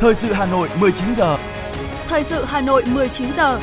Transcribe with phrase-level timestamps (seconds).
[0.00, 1.38] Thời sự Hà Nội 19 giờ.
[2.08, 3.60] Thời sự Hà Nội 19 giờ.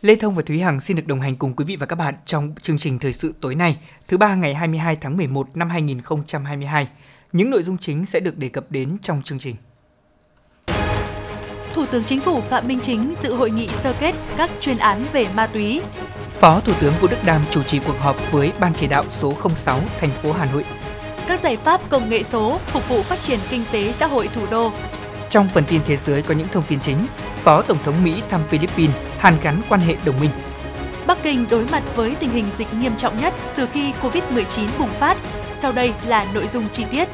[0.00, 2.14] Lê Thông và Thúy Hằng xin được đồng hành cùng quý vị và các bạn
[2.26, 3.76] trong chương trình thời sự tối nay,
[4.08, 6.88] thứ ba ngày 22 tháng 11 năm 2022.
[7.32, 9.56] Những nội dung chính sẽ được đề cập đến trong chương trình.
[11.74, 15.04] Thủ tướng Chính phủ Phạm Minh Chính dự hội nghị sơ kết các chuyên án
[15.12, 15.82] về ma túy.
[16.42, 19.34] Phó Thủ tướng Vũ Đức Đam chủ trì cuộc họp với Ban chỉ đạo số
[19.56, 20.64] 06 thành phố Hà Nội.
[21.28, 24.46] Các giải pháp công nghệ số phục vụ phát triển kinh tế xã hội thủ
[24.50, 24.72] đô.
[25.28, 27.06] Trong phần tin thế giới có những thông tin chính,
[27.42, 30.30] Phó Tổng thống Mỹ thăm Philippines, hàn gắn quan hệ đồng minh.
[31.06, 34.88] Bắc Kinh đối mặt với tình hình dịch nghiêm trọng nhất từ khi Covid-19 bùng
[34.88, 35.16] phát.
[35.58, 37.08] Sau đây là nội dung chi tiết.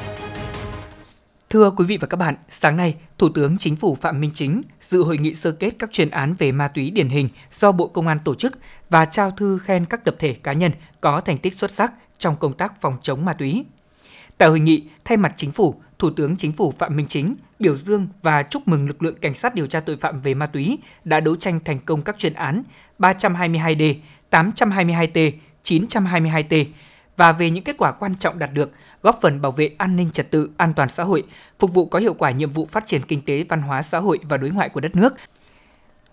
[1.51, 4.63] Thưa quý vị và các bạn, sáng nay, Thủ tướng Chính phủ Phạm Minh Chính
[4.81, 7.29] dự hội nghị sơ kết các chuyên án về ma túy điển hình
[7.61, 8.59] do Bộ Công an tổ chức
[8.91, 12.37] và trao thư khen các tập thể cá nhân có thành tích xuất sắc trong
[12.37, 13.65] công tác phòng chống ma túy.
[14.39, 17.77] Tại hội nghị, thay mặt Chính phủ, Thủ tướng Chính phủ Phạm Minh Chính biểu
[17.77, 20.79] dương và chúc mừng lực lượng cảnh sát điều tra tội phạm về ma túy
[21.05, 22.63] đã đấu tranh thành công các chuyên án
[22.99, 23.95] 322D,
[24.31, 25.33] 822T,
[25.65, 26.65] 922T
[27.17, 28.71] và về những kết quả quan trọng đạt được,
[29.03, 31.23] góp phần bảo vệ an ninh trật tự, an toàn xã hội,
[31.59, 34.19] phục vụ có hiệu quả nhiệm vụ phát triển kinh tế, văn hóa xã hội
[34.23, 35.15] và đối ngoại của đất nước,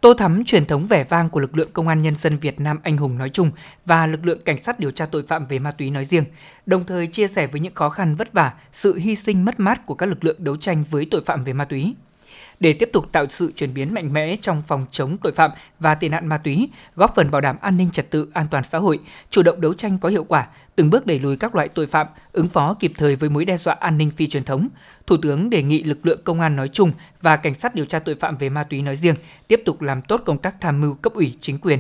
[0.02, 2.80] tô thắm truyền thống vẻ vang của lực lượng công an nhân dân Việt Nam
[2.84, 3.52] anh hùng nói chung
[3.86, 6.24] và lực lượng cảnh sát điều tra tội phạm về ma túy nói riêng,
[6.66, 9.86] đồng thời chia sẻ với những khó khăn vất vả, sự hy sinh mất mát
[9.86, 11.96] của các lực lượng đấu tranh với tội phạm về ma túy
[12.60, 15.96] để tiếp tục tạo sự chuyển biến mạnh mẽ trong phòng chống tội phạm và
[15.96, 18.78] tệ nạn ma túy, góp phần bảo đảm an ninh trật tự, an toàn xã
[18.78, 21.88] hội, chủ động đấu tranh có hiệu quả, từng bước đẩy lùi các loại tội
[21.88, 24.68] phạm, ứng phó kịp thời với mối đe dọa an ninh phi truyền thống.
[25.08, 28.00] Thủ tướng đề nghị lực lượng công an nói chung và cảnh sát điều tra
[28.00, 29.16] tội phạm về ma túy nói riêng
[29.48, 31.80] tiếp tục làm tốt công tác tham mưu cấp ủy chính quyền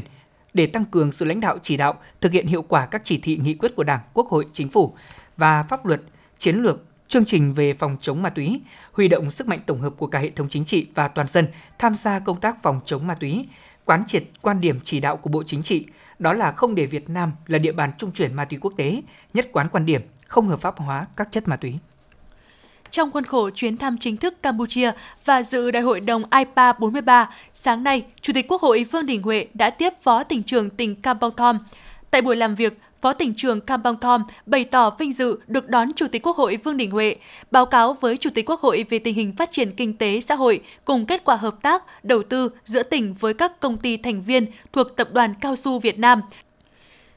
[0.53, 3.40] để tăng cường sự lãnh đạo chỉ đạo, thực hiện hiệu quả các chỉ thị
[3.44, 4.94] nghị quyết của Đảng, Quốc hội, Chính phủ
[5.38, 6.02] và pháp luật,
[6.38, 9.94] chiến lược chương trình về phòng chống ma túy, huy động sức mạnh tổng hợp
[9.97, 11.47] của cả hệ thống chính trị và toàn dân
[11.79, 13.46] tham gia công tác phòng chống ma túy,
[13.85, 15.85] quán triệt quan điểm chỉ đạo của Bộ Chính trị,
[16.19, 19.02] đó là không để Việt Nam là địa bàn trung chuyển ma túy quốc tế,
[19.34, 21.74] nhất quán quan điểm không hợp pháp hóa các chất ma túy.
[22.91, 24.91] Trong khuôn khổ chuyến thăm chính thức Campuchia
[25.25, 29.24] và dự đại hội đồng IPA 43, sáng nay, Chủ tịch Quốc hội Vương Đình
[29.24, 31.59] Huệ đã tiếp Phó tỉnh trưởng tỉnh Kampong Thom.
[32.12, 35.93] Tại buổi làm việc, Phó tỉnh trưởng Kampong Thom bày tỏ vinh dự được đón
[35.93, 37.16] Chủ tịch Quốc hội Vương Đình Huệ,
[37.51, 40.35] báo cáo với Chủ tịch Quốc hội về tình hình phát triển kinh tế xã
[40.35, 44.21] hội cùng kết quả hợp tác, đầu tư giữa tỉnh với các công ty thành
[44.21, 46.21] viên thuộc Tập đoàn Cao su Việt Nam,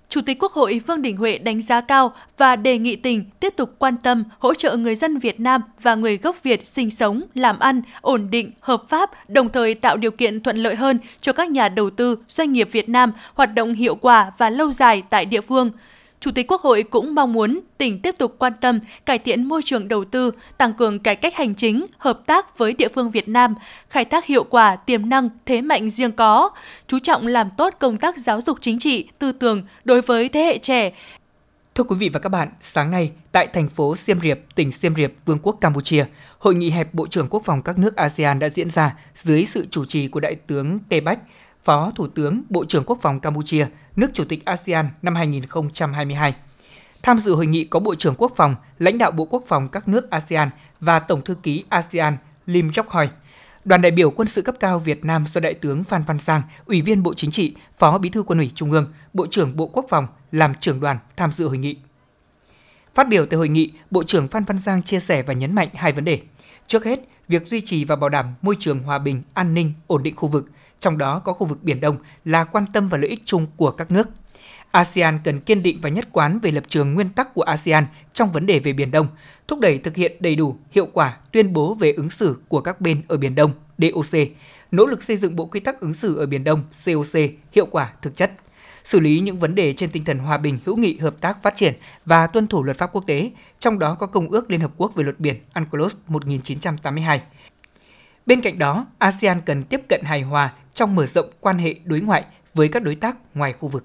[0.09, 3.55] Chủ tịch Quốc hội Vương Đình Huệ đánh giá cao và đề nghị tỉnh tiếp
[3.57, 7.23] tục quan tâm hỗ trợ người dân Việt Nam và người gốc Việt sinh sống,
[7.35, 11.33] làm ăn, ổn định, hợp pháp, đồng thời tạo điều kiện thuận lợi hơn cho
[11.33, 15.03] các nhà đầu tư, doanh nghiệp Việt Nam hoạt động hiệu quả và lâu dài
[15.11, 15.71] tại địa phương–
[16.21, 19.63] Chủ tịch Quốc hội cũng mong muốn tỉnh tiếp tục quan tâm cải thiện môi
[19.65, 23.29] trường đầu tư, tăng cường cải cách hành chính, hợp tác với địa phương Việt
[23.29, 23.55] Nam,
[23.89, 26.51] khai thác hiệu quả tiềm năng, thế mạnh riêng có,
[26.87, 30.41] chú trọng làm tốt công tác giáo dục chính trị, tư tưởng đối với thế
[30.41, 30.93] hệ trẻ.
[31.75, 34.95] Thưa quý vị và các bạn, sáng nay tại thành phố Siem Reap, tỉnh Siem
[34.95, 36.05] Reap, Vương quốc Campuchia,
[36.39, 39.67] hội nghị hẹp Bộ trưởng Quốc phòng các nước ASEAN đã diễn ra dưới sự
[39.71, 41.19] chủ trì của Đại tướng Tê Bách,
[41.65, 43.67] Phó Thủ tướng Bộ trưởng Quốc phòng Campuchia,
[43.99, 46.35] nước Chủ tịch ASEAN năm 2022.
[47.03, 49.89] Tham dự hội nghị có Bộ trưởng Quốc phòng, lãnh đạo Bộ Quốc phòng các
[49.89, 50.51] nước ASEAN
[50.81, 52.17] và Tổng thư ký ASEAN
[52.47, 53.09] Lim Chok Hoi.
[53.65, 56.43] Đoàn đại biểu quân sự cấp cao Việt Nam do Đại tướng Phan Văn Giang,
[56.67, 59.67] Ủy viên Bộ Chính trị, Phó Bí thư Quân ủy Trung ương, Bộ trưởng Bộ
[59.67, 61.77] Quốc phòng làm trưởng đoàn tham dự hội nghị.
[62.95, 65.69] Phát biểu tại hội nghị, Bộ trưởng Phan Văn Giang chia sẻ và nhấn mạnh
[65.75, 66.21] hai vấn đề.
[66.67, 70.03] Trước hết, việc duy trì và bảo đảm môi trường hòa bình, an ninh, ổn
[70.03, 70.45] định khu vực–
[70.81, 73.71] trong đó có khu vực Biển Đông là quan tâm và lợi ích chung của
[73.71, 74.09] các nước.
[74.71, 78.33] ASEAN cần kiên định và nhất quán về lập trường nguyên tắc của ASEAN trong
[78.33, 79.07] vấn đề về Biển Đông,
[79.49, 82.81] thúc đẩy thực hiện đầy đủ, hiệu quả tuyên bố về ứng xử của các
[82.81, 84.21] bên ở Biển Đông DOC,
[84.71, 87.21] nỗ lực xây dựng bộ quy tắc ứng xử ở Biển Đông COC
[87.53, 88.33] hiệu quả thực chất,
[88.85, 91.57] xử lý những vấn đề trên tinh thần hòa bình, hữu nghị, hợp tác, phát
[91.57, 91.75] triển
[92.05, 94.95] và tuân thủ luật pháp quốc tế, trong đó có Công ước Liên Hợp Quốc
[94.95, 97.21] về luật biển UNCLOS 1982.
[98.29, 102.01] Bên cạnh đó, ASEAN cần tiếp cận hài hòa trong mở rộng quan hệ đối
[102.01, 103.85] ngoại với các đối tác ngoài khu vực.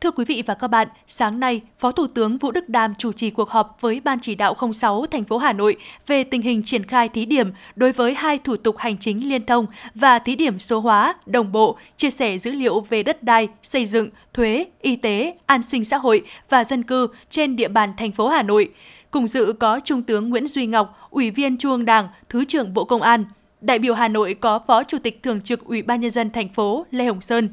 [0.00, 3.12] Thưa quý vị và các bạn, sáng nay, Phó Thủ tướng Vũ Đức Đam chủ
[3.12, 5.76] trì cuộc họp với Ban chỉ đạo 06 thành phố Hà Nội
[6.06, 9.46] về tình hình triển khai thí điểm đối với hai thủ tục hành chính liên
[9.46, 13.48] thông và thí điểm số hóa, đồng bộ, chia sẻ dữ liệu về đất đai,
[13.62, 17.92] xây dựng, thuế, y tế, an sinh xã hội và dân cư trên địa bàn
[17.96, 18.68] thành phố Hà Nội.
[19.10, 22.74] Cùng dự có Trung tướng Nguyễn Duy Ngọc, Ủy viên Trung ương Đảng, Thứ trưởng
[22.74, 23.24] Bộ Công an.
[23.60, 26.48] Đại biểu Hà Nội có Phó Chủ tịch Thường trực Ủy ban nhân dân thành
[26.48, 27.48] phố Lê Hồng Sơn.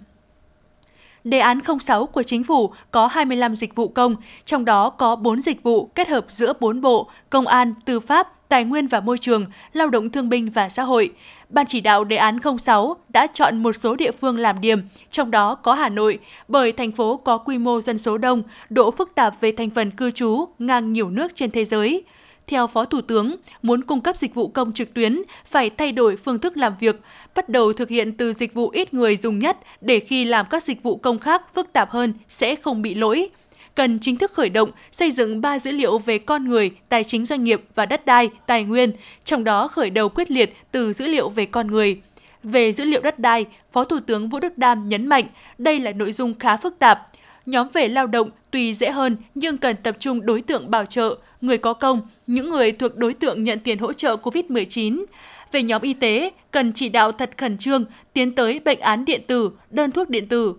[1.30, 4.16] Đề án 06 của chính phủ có 25 dịch vụ công,
[4.46, 8.50] trong đó có 4 dịch vụ kết hợp giữa 4 bộ, công an, tư pháp,
[8.50, 11.14] tài nguyên và môi trường, lao động thương binh và xã hội.
[11.50, 14.82] Ban chỉ đạo đề án 06 đã chọn một số địa phương làm điểm,
[15.12, 18.92] trong đó có Hà Nội, bởi thành phố có quy mô dân số đông, độ
[18.92, 22.04] phức tạp về thành phần cư trú ngang nhiều nước trên thế giới.
[22.48, 26.16] Theo Phó Thủ tướng, muốn cung cấp dịch vụ công trực tuyến phải thay đổi
[26.16, 27.02] phương thức làm việc,
[27.36, 30.64] bắt đầu thực hiện từ dịch vụ ít người dùng nhất để khi làm các
[30.64, 33.30] dịch vụ công khác phức tạp hơn sẽ không bị lỗi
[33.78, 37.26] cần chính thức khởi động xây dựng ba dữ liệu về con người, tài chính
[37.26, 38.92] doanh nghiệp và đất đai, tài nguyên,
[39.26, 42.02] trong đó khởi đầu quyết liệt từ dữ liệu về con người.
[42.44, 45.26] Về dữ liệu đất đai, Phó Thủ tướng Vũ Đức Đam nhấn mạnh
[45.58, 47.08] đây là nội dung khá phức tạp.
[47.46, 51.18] Nhóm về lao động tuy dễ hơn nhưng cần tập trung đối tượng bảo trợ,
[51.42, 55.06] người có công, những người thuộc đối tượng nhận tiền hỗ trợ COVID-19.
[55.52, 59.22] Về nhóm y tế, cần chỉ đạo thật khẩn trương tiến tới bệnh án điện
[59.28, 60.54] tử, đơn thuốc điện tử.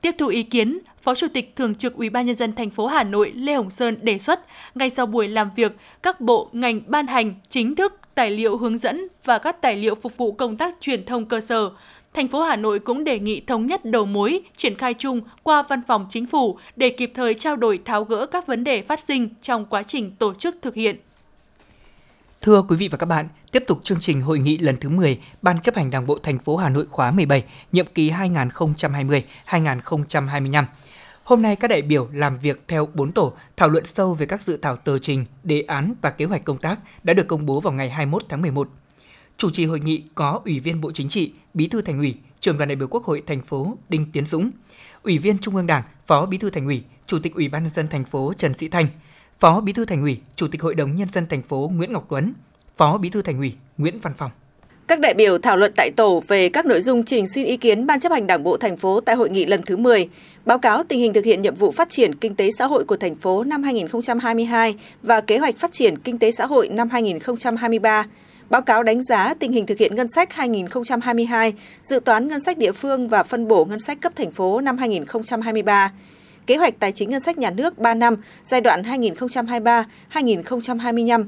[0.00, 2.86] Tiếp thu ý kiến, Phó Chủ tịch Thường trực Ủy ban nhân dân thành phố
[2.86, 4.40] Hà Nội Lê Hồng Sơn đề xuất
[4.74, 8.78] ngay sau buổi làm việc, các bộ ngành ban hành chính thức tài liệu hướng
[8.78, 11.70] dẫn và các tài liệu phục vụ công tác truyền thông cơ sở.
[12.18, 15.62] Thành phố Hà Nội cũng đề nghị thống nhất đầu mối, triển khai chung qua
[15.62, 19.00] văn phòng chính phủ để kịp thời trao đổi tháo gỡ các vấn đề phát
[19.00, 20.96] sinh trong quá trình tổ chức thực hiện.
[22.40, 25.20] Thưa quý vị và các bạn, tiếp tục chương trình hội nghị lần thứ 10
[25.42, 30.64] Ban chấp hành Đảng bộ thành phố Hà Nội khóa 17, nhiệm kỳ 2020-2025.
[31.24, 34.42] Hôm nay các đại biểu làm việc theo 4 tổ thảo luận sâu về các
[34.42, 37.60] dự thảo tờ trình, đề án và kế hoạch công tác đã được công bố
[37.60, 38.68] vào ngày 21 tháng 11.
[39.38, 42.58] Chủ trì hội nghị có Ủy viên Bộ Chính trị, Bí thư Thành ủy, Trưởng
[42.58, 44.50] đoàn đại biểu Quốc hội thành phố Đinh Tiến Dũng,
[45.02, 47.72] Ủy viên Trung ương Đảng, Phó Bí thư Thành ủy, Chủ tịch Ủy ban nhân
[47.74, 48.86] dân thành phố Trần Sĩ Thanh,
[49.38, 52.06] Phó Bí thư Thành ủy, Chủ tịch Hội đồng nhân dân thành phố Nguyễn Ngọc
[52.10, 52.32] Tuấn,
[52.76, 54.30] Phó Bí thư Thành ủy Nguyễn Văn Phòng.
[54.88, 57.86] Các đại biểu thảo luận tại tổ về các nội dung trình xin ý kiến
[57.86, 60.08] Ban chấp hành Đảng bộ thành phố tại hội nghị lần thứ 10,
[60.44, 62.96] báo cáo tình hình thực hiện nhiệm vụ phát triển kinh tế xã hội của
[62.96, 68.06] thành phố năm 2022 và kế hoạch phát triển kinh tế xã hội năm 2023,
[68.50, 71.52] báo cáo đánh giá tình hình thực hiện ngân sách 2022,
[71.82, 74.78] dự toán ngân sách địa phương và phân bổ ngân sách cấp thành phố năm
[74.78, 75.92] 2023,
[76.46, 78.82] kế hoạch tài chính ngân sách nhà nước 3 năm giai đoạn
[80.12, 81.24] 2023-2025,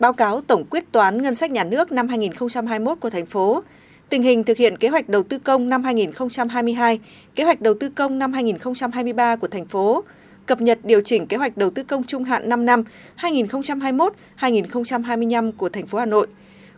[0.00, 3.62] báo cáo tổng quyết toán ngân sách nhà nước năm 2021 của thành phố,
[4.08, 7.00] tình hình thực hiện kế hoạch đầu tư công năm 2022,
[7.34, 10.04] kế hoạch đầu tư công năm 2023 của thành phố,
[10.46, 12.84] cập nhật điều chỉnh kế hoạch đầu tư công trung hạn 5 năm
[13.20, 16.26] 2021-2025 của thành phố Hà Nội,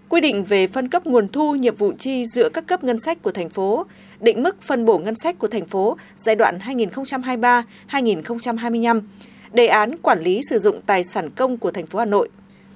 [0.09, 3.23] quy định về phân cấp nguồn thu nhiệm vụ chi giữa các cấp ngân sách
[3.23, 3.87] của thành phố,
[4.21, 6.59] định mức phân bổ ngân sách của thành phố giai đoạn
[7.91, 9.01] 2023-2025,
[9.53, 12.29] đề án quản lý sử dụng tài sản công của thành phố Hà Nội.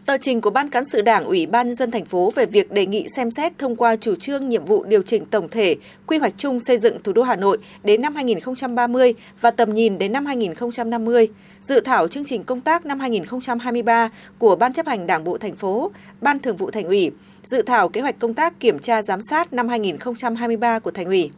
[0.08, 2.72] Tờ trình của Ban cán sự Đảng Ủy ban nhân dân thành phố về việc
[2.72, 5.76] đề nghị xem xét thông qua chủ trương nhiệm vụ điều chỉnh tổng thể
[6.06, 9.98] quy hoạch chung xây dựng thủ đô Hà Nội đến năm 2030 và tầm nhìn
[9.98, 11.28] đến năm 2050,
[11.60, 15.56] dự thảo chương trình công tác năm 2023 của Ban chấp hành Đảng bộ thành
[15.56, 15.90] phố,
[16.20, 17.10] Ban Thường vụ Thành ủy,
[17.42, 21.30] dự thảo kế hoạch công tác kiểm tra giám sát năm 2023 của Thành ủy.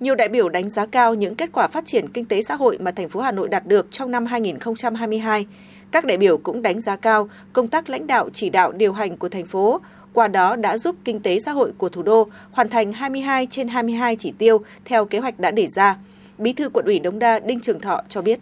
[0.00, 2.78] Nhiều đại biểu đánh giá cao những kết quả phát triển kinh tế xã hội
[2.78, 5.46] mà thành phố Hà Nội đạt được trong năm 2022
[5.94, 9.16] các đại biểu cũng đánh giá cao công tác lãnh đạo chỉ đạo điều hành
[9.16, 9.80] của thành phố,
[10.12, 13.68] qua đó đã giúp kinh tế xã hội của thủ đô hoàn thành 22 trên
[13.68, 15.96] 22 chỉ tiêu theo kế hoạch đã đề ra.
[16.38, 18.38] Bí thư quận ủy Đống Đa Đinh Trường Thọ cho biết.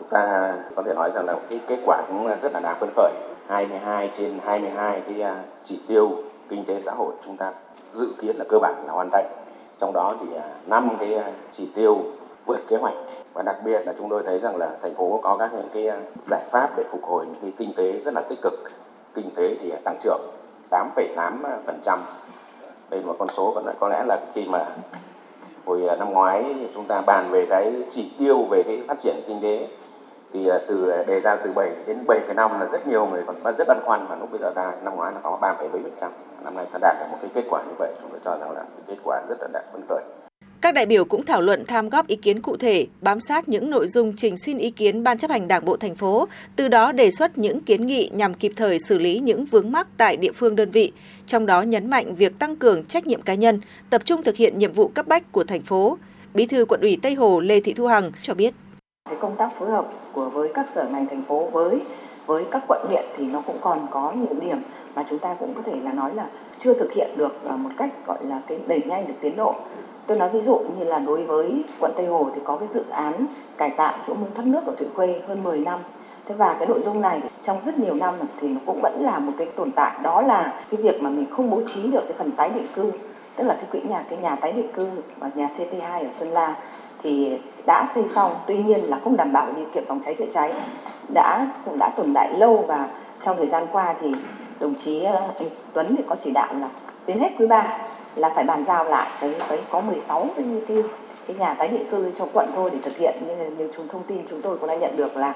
[0.00, 2.88] Chúng ta có thể nói rằng là cái kết quả cũng rất là đáng phấn
[2.96, 3.12] khởi.
[3.48, 7.52] 22 trên 22 cái à, chỉ tiêu kinh tế xã hội chúng ta
[7.94, 9.26] dự kiến là cơ bản là hoàn thành.
[9.80, 12.04] Trong đó thì à, 5 cái à, chỉ tiêu
[12.46, 12.94] vượt kế hoạch
[13.38, 15.86] và đặc biệt là chúng tôi thấy rằng là thành phố có các những cái
[15.86, 15.96] ờ,
[16.30, 18.52] giải pháp để phục hồi những cái kinh tế rất là tích cực.
[19.14, 20.20] Kinh tế thì tăng trưởng
[20.70, 21.98] 8,8%
[22.90, 24.66] đây là một con số còn có lẽ là khi mà
[25.66, 29.14] hồi ờ, năm ngoái chúng ta bàn về cái chỉ tiêu về cái phát triển
[29.26, 29.68] kinh tế
[30.32, 33.68] thì ờ, từ đề ra từ 7 đến 7,5 là rất nhiều người còn rất
[33.68, 34.06] băn khoăn.
[34.08, 36.08] Và lúc bây giờ ta năm ngoái là có 3,7%
[36.44, 38.50] năm nay ta đạt được một cái kết quả như vậy chúng tôi cho rằng
[38.50, 40.02] là cái kết quả rất là đạt phấn khởi
[40.60, 43.70] các đại biểu cũng thảo luận tham góp ý kiến cụ thể, bám sát những
[43.70, 46.92] nội dung trình xin ý kiến Ban chấp hành Đảng bộ thành phố, từ đó
[46.92, 50.32] đề xuất những kiến nghị nhằm kịp thời xử lý những vướng mắc tại địa
[50.32, 50.92] phương đơn vị,
[51.26, 53.60] trong đó nhấn mạnh việc tăng cường trách nhiệm cá nhân,
[53.90, 55.98] tập trung thực hiện nhiệm vụ cấp bách của thành phố.
[56.34, 58.54] Bí thư quận ủy Tây Hồ Lê Thị Thu Hằng cho biết.
[59.20, 61.80] Công tác phối hợp của với các sở ngành thành phố với
[62.26, 64.58] với các quận huyện thì nó cũng còn có những điểm
[64.94, 66.26] mà chúng ta cũng có thể là nói là
[66.64, 69.54] chưa thực hiện được à, một cách gọi là cái đẩy nhanh được tiến độ
[70.08, 72.84] tôi nói ví dụ như là đối với quận Tây Hồ thì có cái dự
[72.90, 75.78] án cải tạo chỗ mương thoát nước ở Thụy Khuê hơn 10 năm.
[76.26, 79.18] Thế và cái nội dung này trong rất nhiều năm thì nó cũng vẫn là
[79.18, 79.92] một cái tồn tại.
[80.02, 82.92] Đó là cái việc mà mình không bố trí được cái phần tái định cư,
[83.36, 86.28] tức là cái quỹ nhà, cái nhà tái định cư và nhà CT2 ở Xuân
[86.28, 86.54] La
[87.02, 88.32] thì đã xây xong.
[88.46, 90.52] Tuy nhiên là không đảm bảo điều kiện phòng cháy chữa cháy,
[91.14, 92.88] đã, cũng đã tồn tại lâu và
[93.24, 94.12] trong thời gian qua thì
[94.60, 96.68] đồng chí ờ, anh Tuấn thì có chỉ đạo là
[97.06, 97.78] đến hết quý 3
[98.18, 100.76] là phải bàn giao lại cái cái có 16 cái cái
[101.26, 104.02] cái nhà tái định cư cho quận thôi để thực hiện nhưng như chúng thông
[104.06, 105.34] tin chúng tôi cũng đã nhận được là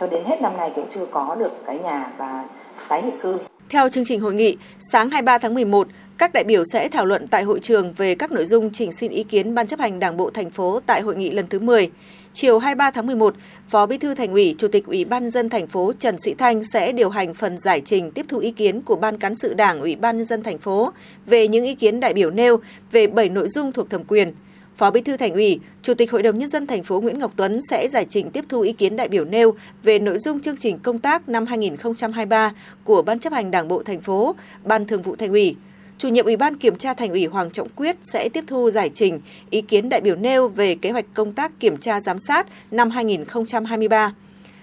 [0.00, 2.44] cho đến hết năm nay cũng chưa có được cái nhà và
[2.88, 3.38] tái định cư.
[3.68, 5.88] Theo chương trình hội nghị, sáng 23 tháng 11,
[6.18, 9.10] các đại biểu sẽ thảo luận tại hội trường về các nội dung chỉnh xin
[9.10, 11.90] ý kiến Ban chấp hành Đảng bộ thành phố tại hội nghị lần thứ 10.
[12.36, 13.34] Chiều 23 tháng 11,
[13.68, 16.64] Phó Bí thư Thành ủy, Chủ tịch Ủy ban dân thành phố Trần Sĩ Thanh
[16.64, 19.80] sẽ điều hành phần giải trình tiếp thu ý kiến của Ban cán sự Đảng
[19.80, 20.92] Ủy ban nhân dân thành phố
[21.26, 22.60] về những ý kiến đại biểu nêu
[22.92, 24.32] về 7 nội dung thuộc thẩm quyền.
[24.76, 27.32] Phó Bí thư Thành ủy, Chủ tịch Hội đồng nhân dân thành phố Nguyễn Ngọc
[27.36, 30.56] Tuấn sẽ giải trình tiếp thu ý kiến đại biểu nêu về nội dung chương
[30.56, 32.52] trình công tác năm 2023
[32.84, 35.56] của Ban chấp hành Đảng bộ thành phố, Ban Thường vụ Thành ủy.
[35.98, 38.90] Chủ nhiệm Ủy ban Kiểm tra Thành ủy Hoàng Trọng Quyết sẽ tiếp thu giải
[38.94, 39.20] trình
[39.50, 42.90] ý kiến đại biểu nêu về kế hoạch công tác kiểm tra giám sát năm
[42.90, 44.14] 2023.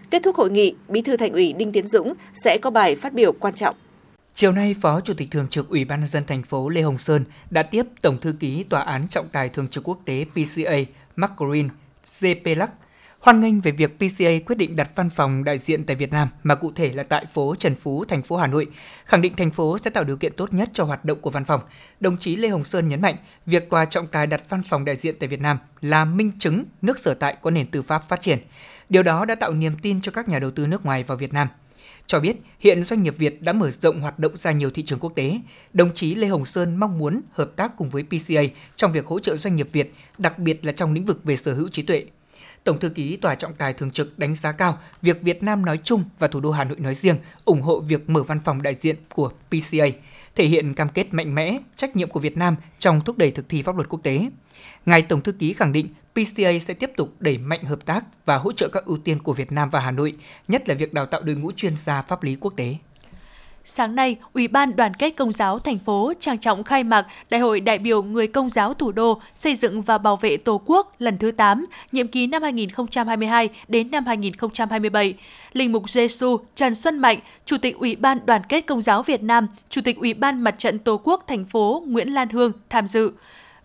[0.09, 3.13] Kết thúc hội nghị, Bí thư Thành ủy Đinh Tiến Dũng sẽ có bài phát
[3.13, 3.75] biểu quan trọng.
[4.33, 6.97] Chiều nay, Phó Chủ tịch Thường trực Ủy ban nhân dân thành phố Lê Hồng
[6.97, 10.75] Sơn đã tiếp Tổng thư ký Tòa án trọng tài thường trực quốc tế PCA
[11.15, 11.69] Mark Green
[12.19, 12.67] Zepelak
[13.21, 16.27] hoan nghênh về việc PCA quyết định đặt văn phòng đại diện tại Việt Nam
[16.43, 18.67] mà cụ thể là tại phố Trần Phú, thành phố Hà Nội,
[19.05, 21.45] khẳng định thành phố sẽ tạo điều kiện tốt nhất cho hoạt động của văn
[21.45, 21.61] phòng.
[21.99, 24.95] Đồng chí Lê Hồng Sơn nhấn mạnh, việc tòa trọng tài đặt văn phòng đại
[24.95, 28.21] diện tại Việt Nam là minh chứng nước sở tại có nền tư pháp phát
[28.21, 28.39] triển.
[28.89, 31.33] Điều đó đã tạo niềm tin cho các nhà đầu tư nước ngoài vào Việt
[31.33, 31.47] Nam–
[32.11, 34.99] cho biết hiện doanh nghiệp Việt đã mở rộng hoạt động ra nhiều thị trường
[34.99, 35.39] quốc tế.
[35.73, 38.41] Đồng chí Lê Hồng Sơn mong muốn hợp tác cùng với PCA
[38.75, 41.53] trong việc hỗ trợ doanh nghiệp Việt, đặc biệt là trong lĩnh vực về sở
[41.53, 42.05] hữu trí tuệ.
[42.63, 45.79] Tổng thư ký Tòa trọng tài thường trực đánh giá cao việc Việt Nam nói
[45.83, 47.15] chung và thủ đô Hà Nội nói riêng
[47.45, 49.85] ủng hộ việc mở văn phòng đại diện của PCA,
[50.35, 53.49] thể hiện cam kết mạnh mẽ, trách nhiệm của Việt Nam trong thúc đẩy thực
[53.49, 54.29] thi pháp luật quốc tế.
[54.85, 58.37] Ngài Tổng thư ký khẳng định PCA sẽ tiếp tục đẩy mạnh hợp tác và
[58.37, 60.15] hỗ trợ các ưu tiên của Việt Nam và Hà Nội,
[60.47, 62.75] nhất là việc đào tạo đội ngũ chuyên gia pháp lý quốc tế.
[63.63, 67.41] Sáng nay, Ủy ban Đoàn kết Công giáo thành phố trang trọng khai mạc Đại
[67.41, 70.95] hội đại biểu người Công giáo thủ đô xây dựng và bảo vệ Tổ quốc
[70.99, 75.13] lần thứ 8, nhiệm kỳ năm 2022 đến năm 2027.
[75.53, 79.23] Linh mục Giêsu Trần Xuân Mạnh, Chủ tịch Ủy ban Đoàn kết Công giáo Việt
[79.23, 82.87] Nam, Chủ tịch Ủy ban Mặt trận Tổ quốc thành phố Nguyễn Lan Hương tham
[82.87, 83.11] dự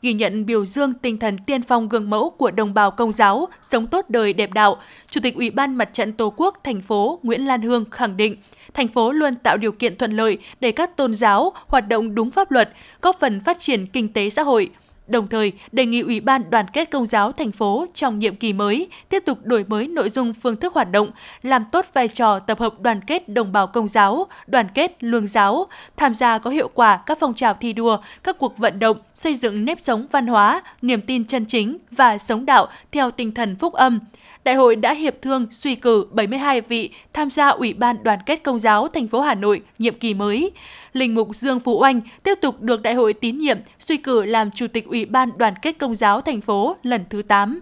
[0.03, 3.49] ghi nhận biểu dương tinh thần tiên phong gương mẫu của đồng bào công giáo,
[3.62, 4.76] sống tốt đời đẹp đạo,
[5.11, 8.37] Chủ tịch Ủy ban Mặt trận Tổ quốc thành phố Nguyễn Lan Hương khẳng định,
[8.76, 12.30] thành phố luôn tạo điều kiện thuận lợi để các tôn giáo hoạt động đúng
[12.30, 12.71] pháp luật,
[13.02, 14.71] góp phần phát triển kinh tế xã hội–
[15.06, 18.52] Đồng thời, đề nghị Ủy ban Đoàn kết Công giáo thành phố trong nhiệm kỳ
[18.52, 21.11] mới tiếp tục đổi mới nội dung phương thức hoạt động,
[21.42, 25.26] làm tốt vai trò tập hợp đoàn kết đồng bào công giáo, đoàn kết lương
[25.26, 25.66] giáo,
[25.97, 29.37] tham gia có hiệu quả các phong trào thi đua, các cuộc vận động, xây
[29.37, 33.56] dựng nếp sống văn hóa, niềm tin chân chính và sống đạo theo tinh thần
[33.56, 34.00] phúc âm,
[34.47, 38.43] Đại hội đã hiệp thương, suy cử 72 vị tham gia Ủy ban Đoàn kết
[38.43, 40.50] Công giáo thành phố Hà Nội nhiệm kỳ mới.
[40.93, 44.50] Linh mục Dương Phú Oanh tiếp tục được đại hội tín nhiệm, suy cử làm
[44.50, 47.61] Chủ tịch Ủy ban Đoàn kết Công giáo thành phố lần thứ 8.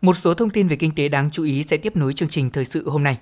[0.00, 2.50] Một số thông tin về kinh tế đáng chú ý sẽ tiếp nối chương trình
[2.50, 3.16] thời sự hôm nay.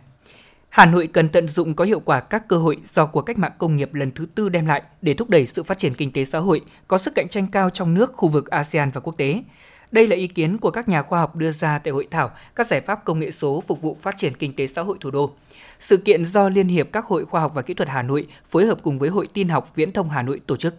[0.75, 3.53] Hà Nội cần tận dụng có hiệu quả các cơ hội do cuộc cách mạng
[3.59, 6.25] công nghiệp lần thứ tư đem lại để thúc đẩy sự phát triển kinh tế
[6.25, 9.43] xã hội, có sức cạnh tranh cao trong nước, khu vực ASEAN và quốc tế.
[9.93, 12.67] Đây là ý kiến của các nhà khoa học đưa ra tại hội thảo các
[12.67, 15.35] giải pháp công nghệ số phục vụ phát triển kinh tế xã hội thủ đô.
[15.81, 18.67] Sự kiện do Liên hiệp các hội khoa học và kỹ thuật Hà Nội phối
[18.67, 20.75] hợp cùng với Hội Tin học Viễn thông Hà Nội tổ chức.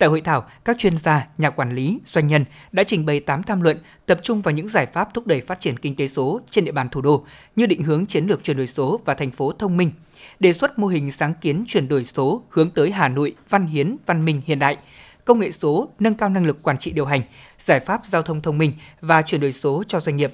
[0.00, 3.42] Tại hội thảo, các chuyên gia, nhà quản lý, doanh nhân đã trình bày 8
[3.42, 6.40] tham luận tập trung vào những giải pháp thúc đẩy phát triển kinh tế số
[6.50, 7.24] trên địa bàn thủ đô
[7.56, 9.90] như định hướng chiến lược chuyển đổi số và thành phố thông minh,
[10.38, 13.96] đề xuất mô hình sáng kiến chuyển đổi số hướng tới Hà Nội văn hiến,
[14.06, 14.76] văn minh hiện đại,
[15.24, 17.22] công nghệ số nâng cao năng lực quản trị điều hành,
[17.64, 20.32] giải pháp giao thông thông minh và chuyển đổi số cho doanh nghiệp.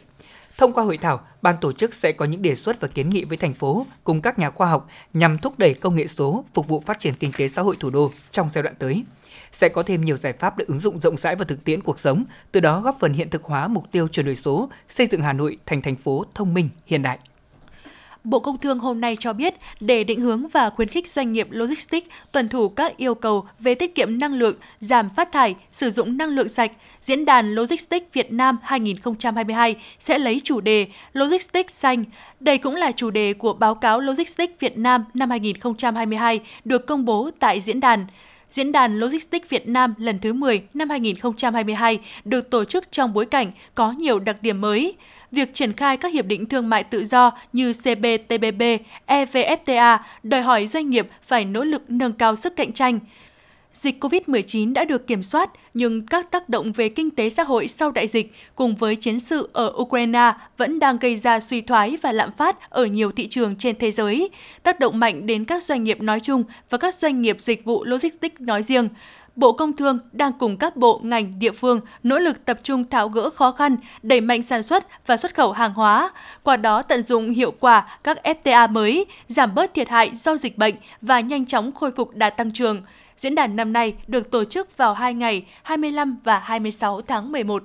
[0.59, 3.25] Thông qua hội thảo, ban tổ chức sẽ có những đề xuất và kiến nghị
[3.25, 6.69] với thành phố cùng các nhà khoa học nhằm thúc đẩy công nghệ số phục
[6.69, 9.05] vụ phát triển kinh tế xã hội thủ đô trong giai đoạn tới
[9.53, 11.99] sẽ có thêm nhiều giải pháp được ứng dụng rộng rãi vào thực tiễn cuộc
[11.99, 15.23] sống, từ đó góp phần hiện thực hóa mục tiêu chuyển đổi số, xây dựng
[15.23, 17.19] Hà Nội thành thành phố thông minh hiện đại.
[18.25, 21.49] Bộ Công Thương hôm nay cho biết, để định hướng và khuyến khích doanh nghiệp
[21.51, 25.91] logistics tuân thủ các yêu cầu về tiết kiệm năng lượng, giảm phát thải, sử
[25.91, 26.73] dụng năng lượng sạch,
[27.07, 32.05] Diễn đàn Logistics Việt Nam 2022 sẽ lấy chủ đề Logistics xanh.
[32.41, 37.05] Đây cũng là chủ đề của báo cáo Logistics Việt Nam năm 2022 được công
[37.05, 38.07] bố tại diễn đàn.
[38.51, 43.27] Diễn đàn Logistics Việt Nam lần thứ 10 năm 2022 được tổ chức trong bối
[43.27, 44.95] cảnh có nhiều đặc điểm mới.
[45.33, 48.63] Việc triển khai các hiệp định thương mại tự do như CPTPP,
[49.07, 53.01] EVFTA đòi hỏi doanh nghiệp phải nỗ lực nâng cao sức cạnh tranh
[53.77, 57.69] dịch COVID-19 đã được kiểm soát, nhưng các tác động về kinh tế xã hội
[57.69, 61.97] sau đại dịch cùng với chiến sự ở Ukraine vẫn đang gây ra suy thoái
[62.03, 64.31] và lạm phát ở nhiều thị trường trên thế giới,
[64.63, 67.85] tác động mạnh đến các doanh nghiệp nói chung và các doanh nghiệp dịch vụ
[67.85, 68.89] logistics nói riêng.
[69.37, 73.09] Bộ Công Thương đang cùng các bộ, ngành, địa phương nỗ lực tập trung tháo
[73.09, 76.11] gỡ khó khăn, đẩy mạnh sản xuất và xuất khẩu hàng hóa,
[76.43, 80.59] qua đó tận dụng hiệu quả các FTA mới, giảm bớt thiệt hại do dịch
[80.59, 82.83] bệnh và nhanh chóng khôi phục đà tăng trưởng.
[83.17, 87.63] Diễn đàn năm nay được tổ chức vào 2 ngày 25 và 26 tháng 11.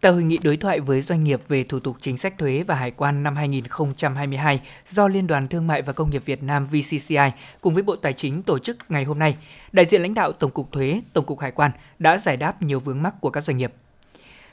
[0.00, 2.74] Tại hội nghị đối thoại với doanh nghiệp về thủ tục chính sách thuế và
[2.74, 4.60] hải quan năm 2022
[4.90, 8.12] do Liên đoàn Thương mại và Công nghiệp Việt Nam VCCI cùng với Bộ Tài
[8.12, 9.36] chính tổ chức ngày hôm nay,
[9.72, 12.80] đại diện lãnh đạo Tổng cục Thuế, Tổng cục Hải quan đã giải đáp nhiều
[12.80, 13.72] vướng mắc của các doanh nghiệp.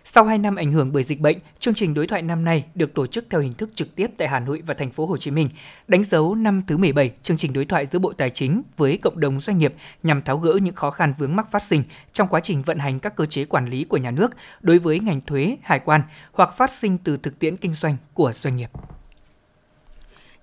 [0.05, 2.93] Sau 2 năm ảnh hưởng bởi dịch bệnh, chương trình đối thoại năm nay được
[2.93, 5.31] tổ chức theo hình thức trực tiếp tại Hà Nội và thành phố Hồ Chí
[5.31, 5.49] Minh,
[5.87, 9.19] đánh dấu năm thứ 17 chương trình đối thoại giữa Bộ Tài chính với cộng
[9.19, 12.39] đồng doanh nghiệp nhằm tháo gỡ những khó khăn vướng mắc phát sinh trong quá
[12.43, 14.31] trình vận hành các cơ chế quản lý của nhà nước
[14.61, 18.33] đối với ngành thuế, hải quan hoặc phát sinh từ thực tiễn kinh doanh của
[18.33, 18.69] doanh nghiệp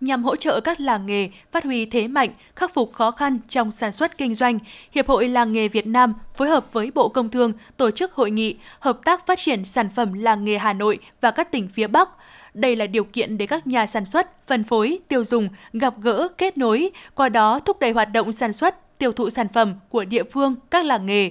[0.00, 3.70] nhằm hỗ trợ các làng nghề phát huy thế mạnh, khắc phục khó khăn trong
[3.70, 4.58] sản xuất kinh doanh.
[4.92, 8.30] Hiệp hội Làng nghề Việt Nam phối hợp với Bộ Công Thương tổ chức hội
[8.30, 11.86] nghị hợp tác phát triển sản phẩm làng nghề Hà Nội và các tỉnh phía
[11.86, 12.08] Bắc.
[12.54, 16.28] Đây là điều kiện để các nhà sản xuất, phân phối, tiêu dùng gặp gỡ,
[16.38, 20.04] kết nối, qua đó thúc đẩy hoạt động sản xuất, tiêu thụ sản phẩm của
[20.04, 21.30] địa phương, các làng nghề.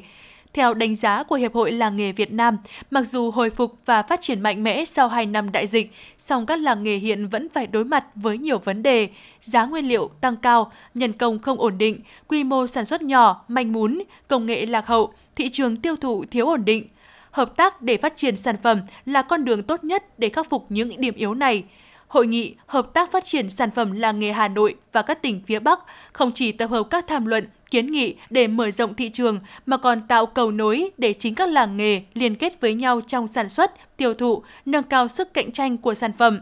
[0.58, 2.58] Theo đánh giá của Hiệp hội Làng nghề Việt Nam,
[2.92, 6.46] mặc dù hồi phục và phát triển mạnh mẽ sau 2 năm đại dịch, song
[6.46, 9.10] các làng nghề hiện vẫn phải đối mặt với nhiều vấn đề.
[9.42, 13.46] Giá nguyên liệu tăng cao, nhân công không ổn định, quy mô sản xuất nhỏ,
[13.48, 16.88] manh mún, công nghệ lạc hậu, thị trường tiêu thụ thiếu ổn định.
[17.32, 20.66] Hợp tác để phát triển sản phẩm là con đường tốt nhất để khắc phục
[20.70, 21.64] những điểm yếu này.
[22.08, 25.42] Hội nghị Hợp tác phát triển sản phẩm làng nghề Hà Nội và các tỉnh
[25.48, 25.80] phía Bắc
[26.14, 29.78] không chỉ tập hợp các tham luận, kiến nghị để mở rộng thị trường mà
[29.78, 33.50] còn tạo cầu nối để chính các làng nghề liên kết với nhau trong sản
[33.50, 36.40] xuất, tiêu thụ, nâng cao sức cạnh tranh của sản phẩm.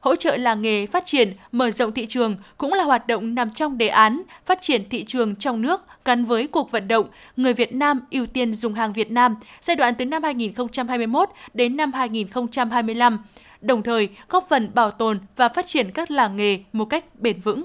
[0.00, 3.50] Hỗ trợ làng nghề phát triển, mở rộng thị trường cũng là hoạt động nằm
[3.50, 7.54] trong đề án phát triển thị trường trong nước gắn với cuộc vận động Người
[7.54, 11.92] Việt Nam ưu tiên dùng hàng Việt Nam giai đoạn từ năm 2021 đến năm
[11.92, 13.18] 2025
[13.60, 17.40] đồng thời góp phần bảo tồn và phát triển các làng nghề một cách bền
[17.40, 17.64] vững.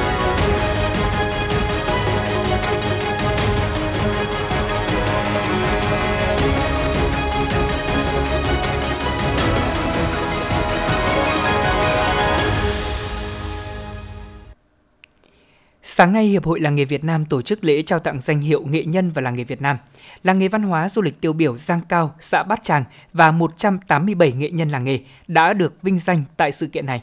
[15.93, 18.63] Sáng nay, Hiệp hội Làng nghề Việt Nam tổ chức lễ trao tặng danh hiệu
[18.65, 19.77] nghệ nhân và làng nghề Việt Nam.
[20.23, 24.31] Làng nghề văn hóa du lịch tiêu biểu Giang Cao, xã Bát Tràng và 187
[24.31, 27.01] nghệ nhân làng nghề đã được vinh danh tại sự kiện này.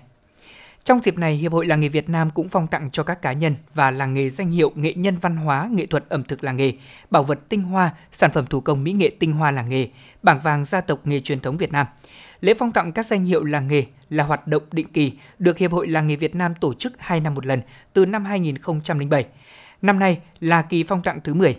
[0.84, 3.32] Trong dịp này, Hiệp hội Làng nghề Việt Nam cũng phong tặng cho các cá
[3.32, 6.56] nhân và làng nghề danh hiệu nghệ nhân văn hóa, nghệ thuật ẩm thực làng
[6.56, 6.72] nghề,
[7.10, 9.88] bảo vật tinh hoa, sản phẩm thủ công mỹ nghệ tinh hoa làng nghề,
[10.22, 11.86] bảng vàng gia tộc nghề truyền thống Việt Nam–
[12.40, 15.72] Lễ phong tặng các danh hiệu làng nghề là hoạt động định kỳ được Hiệp
[15.72, 17.60] hội Làng nghề Việt Nam tổ chức 2 năm một lần
[17.92, 19.26] từ năm 2007.
[19.82, 21.56] Năm nay là kỳ phong tặng thứ 10.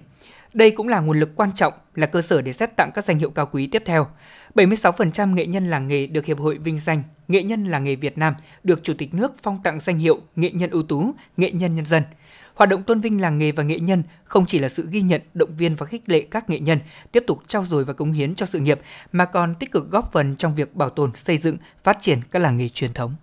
[0.53, 3.19] Đây cũng là nguồn lực quan trọng, là cơ sở để xét tặng các danh
[3.19, 4.07] hiệu cao quý tiếp theo.
[4.55, 8.17] 76% nghệ nhân làng nghề được Hiệp hội vinh danh, nghệ nhân làng nghề Việt
[8.17, 11.75] Nam được Chủ tịch nước phong tặng danh hiệu nghệ nhân ưu tú, nghệ nhân
[11.75, 12.03] nhân dân–
[12.59, 15.21] Hoạt động tôn vinh làng nghề và nghệ nhân không chỉ là sự ghi nhận,
[15.33, 16.79] động viên và khích lệ các nghệ nhân
[17.11, 18.79] tiếp tục trao dồi và cống hiến cho sự nghiệp
[19.11, 22.39] mà còn tích cực góp phần trong việc bảo tồn, xây dựng, phát triển các
[22.39, 23.13] làng nghề truyền thống.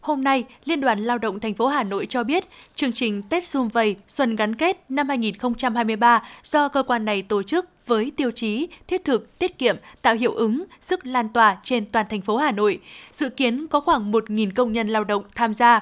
[0.00, 3.46] Hôm nay, Liên đoàn Lao động thành phố Hà Nội cho biết, chương trình Tết
[3.46, 8.30] Xung Vầy Xuân Gắn Kết năm 2023 do cơ quan này tổ chức với tiêu
[8.30, 12.36] chí thiết thực, tiết kiệm, tạo hiệu ứng, sức lan tỏa trên toàn thành phố
[12.36, 12.80] Hà Nội.
[13.12, 15.80] Dự kiến có khoảng 1.000 công nhân lao động tham gia.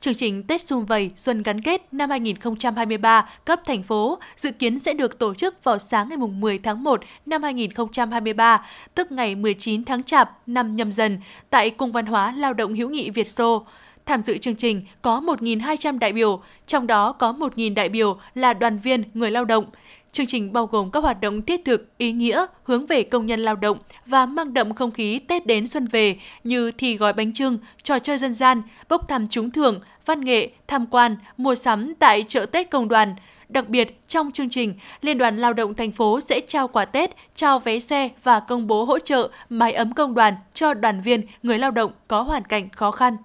[0.00, 4.78] Chương trình Tết Xung Vầy Xuân Gắn Kết năm 2023 cấp thành phố dự kiến
[4.78, 9.84] sẽ được tổ chức vào sáng ngày 10 tháng 1 năm 2023, tức ngày 19
[9.84, 11.18] tháng Chạp năm nhâm dần,
[11.50, 13.66] tại Cung Văn hóa Lao động hữu nghị Việt Xô.
[14.06, 18.54] Tham dự chương trình có 1.200 đại biểu, trong đó có 1.000 đại biểu là
[18.54, 19.64] đoàn viên, người lao động.
[20.12, 23.40] Chương trình bao gồm các hoạt động thiết thực, ý nghĩa, hướng về công nhân
[23.40, 27.32] lao động và mang đậm không khí Tết đến xuân về như thi gói bánh
[27.32, 31.94] trưng, trò chơi dân gian, bốc thăm trúng thưởng, văn nghệ, tham quan, mua sắm
[31.98, 33.14] tại chợ Tết công đoàn.
[33.48, 37.10] Đặc biệt, trong chương trình, Liên đoàn Lao động thành phố sẽ trao quà Tết,
[37.34, 41.22] trao vé xe và công bố hỗ trợ mái ấm công đoàn cho đoàn viên,
[41.42, 43.16] người lao động có hoàn cảnh khó khăn.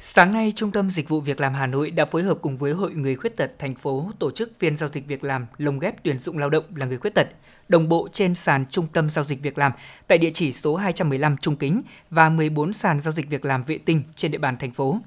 [0.00, 2.72] Sáng nay, Trung tâm Dịch vụ Việc làm Hà Nội đã phối hợp cùng với
[2.72, 6.02] Hội Người Khuyết tật thành phố tổ chức phiên giao dịch việc làm lồng ghép
[6.02, 7.28] tuyển dụng lao động là người khuyết tật,
[7.68, 9.72] đồng bộ trên sàn Trung tâm Giao dịch Việc làm
[10.06, 13.78] tại địa chỉ số 215 Trung Kính và 14 sàn giao dịch việc làm vệ
[13.78, 14.98] tinh trên địa bàn thành phố.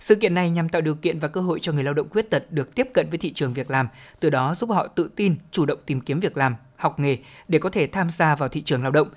[0.00, 2.30] Sự kiện này nhằm tạo điều kiện và cơ hội cho người lao động khuyết
[2.30, 3.88] tật được tiếp cận với thị trường việc làm,
[4.20, 7.58] từ đó giúp họ tự tin, chủ động tìm kiếm việc làm, học nghề để
[7.58, 9.08] có thể tham gia vào thị trường lao động.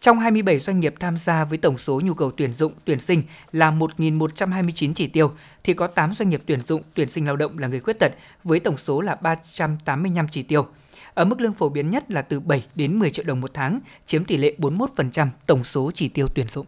[0.00, 3.22] Trong 27 doanh nghiệp tham gia với tổng số nhu cầu tuyển dụng, tuyển sinh
[3.52, 5.32] là 1.129 chỉ tiêu,
[5.64, 8.12] thì có 8 doanh nghiệp tuyển dụng, tuyển sinh lao động là người khuyết tật
[8.44, 10.66] với tổng số là 385 chỉ tiêu.
[11.14, 13.80] Ở mức lương phổ biến nhất là từ 7 đến 10 triệu đồng một tháng,
[14.06, 16.66] chiếm tỷ lệ 41% tổng số chỉ tiêu tuyển dụng.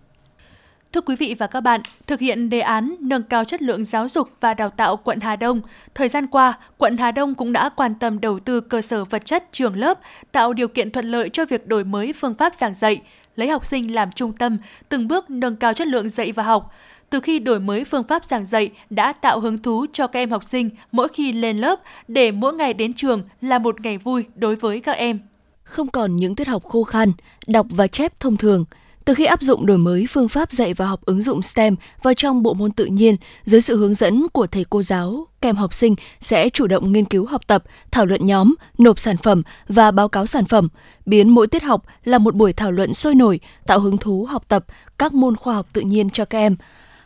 [0.92, 4.09] Thưa quý vị và các bạn, thực hiện đề án nâng cao chất lượng giáo
[4.09, 5.61] dục và đào tạo quận Hà Đông,
[5.95, 9.27] thời gian qua, quận Hà Đông cũng đã quan tâm đầu tư cơ sở vật
[9.27, 10.01] chất trường lớp,
[10.33, 13.03] tạo điều kiện thuận lợi cho việc đổi mới phương pháp giảng dạy,
[13.37, 16.73] lấy học sinh làm trung tâm, từng bước nâng cao chất lượng dạy và học.
[17.11, 20.31] Từ khi đổi mới phương pháp giảng dạy đã tạo hứng thú cho các em
[20.31, 24.25] học sinh mỗi khi lên lớp để mỗi ngày đến trường là một ngày vui
[24.35, 25.18] đối với các em.
[25.64, 27.12] Không còn những tiết học khô khan,
[27.47, 28.64] đọc và chép thông thường–
[29.04, 32.14] từ khi áp dụng đổi mới phương pháp dạy và học ứng dụng STEM vào
[32.14, 35.74] trong bộ môn tự nhiên, dưới sự hướng dẫn của thầy cô giáo, kèm học
[35.74, 39.90] sinh sẽ chủ động nghiên cứu học tập, thảo luận nhóm, nộp sản phẩm và
[39.90, 40.68] báo cáo sản phẩm,
[41.06, 44.44] biến mỗi tiết học là một buổi thảo luận sôi nổi, tạo hứng thú học
[44.48, 44.64] tập
[44.98, 46.56] các môn khoa học tự nhiên cho các em.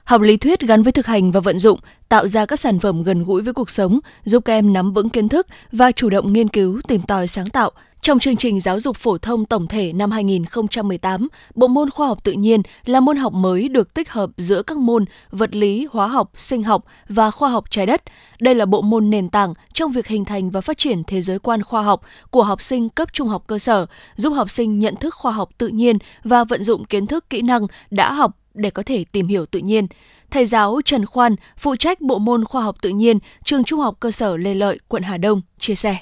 [0.06, 3.02] Học lý thuyết gắn với thực hành và vận dụng, tạo ra các sản phẩm
[3.02, 6.32] gần gũi với cuộc sống, giúp các em nắm vững kiến thức và chủ động
[6.32, 9.92] nghiên cứu, tìm tòi sáng tạo, trong chương trình giáo dục phổ thông tổng thể
[9.92, 14.30] năm 2018, bộ môn khoa học tự nhiên là môn học mới được tích hợp
[14.36, 18.02] giữa các môn vật lý, hóa học, sinh học và khoa học trái đất.
[18.40, 21.38] Đây là bộ môn nền tảng trong việc hình thành và phát triển thế giới
[21.38, 24.96] quan khoa học của học sinh cấp trung học cơ sở, giúp học sinh nhận
[24.96, 28.70] thức khoa học tự nhiên và vận dụng kiến thức kỹ năng đã học để
[28.70, 29.86] có thể tìm hiểu tự nhiên.
[30.30, 33.96] Thầy giáo Trần Khoan, phụ trách bộ môn khoa học tự nhiên, trường Trung học
[34.00, 35.96] cơ sở Lê Lợi, quận Hà Đông, chia sẻ.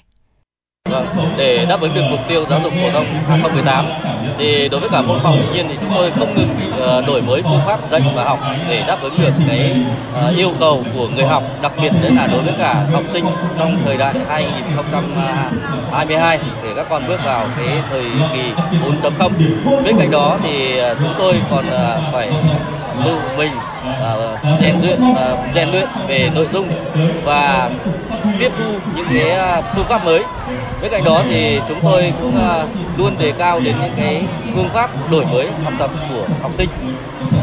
[0.90, 3.86] Vâng, để đáp ứng được mục tiêu giáo dục phổ thông 2018
[4.38, 6.48] thì đối với cả môn khoa học tự nhiên thì chúng tôi không ngừng
[6.80, 9.76] ờ, đổi mới phương pháp dạy và học để đáp ứng được cái
[10.14, 13.24] ờ, yêu cầu của người học, đặc biệt đấy là đối với cả học sinh
[13.58, 18.42] trong thời đại 2022 để các con bước vào cái thời kỳ
[19.02, 19.30] 4.0.
[19.84, 21.64] Bên cạnh đó thì ờ, chúng tôi còn
[22.12, 22.30] phải
[23.04, 23.52] tự mình
[24.60, 25.00] rèn luyện
[25.54, 26.68] rèn luyện về nội dung
[27.24, 27.70] và
[28.38, 28.64] tiếp thu
[28.96, 30.22] những cái phương pháp mới
[30.84, 32.64] bên cạnh đó thì chúng tôi cũng à,
[32.96, 36.68] luôn đề cao đến những cái phương pháp đổi mới học tập của học sinh.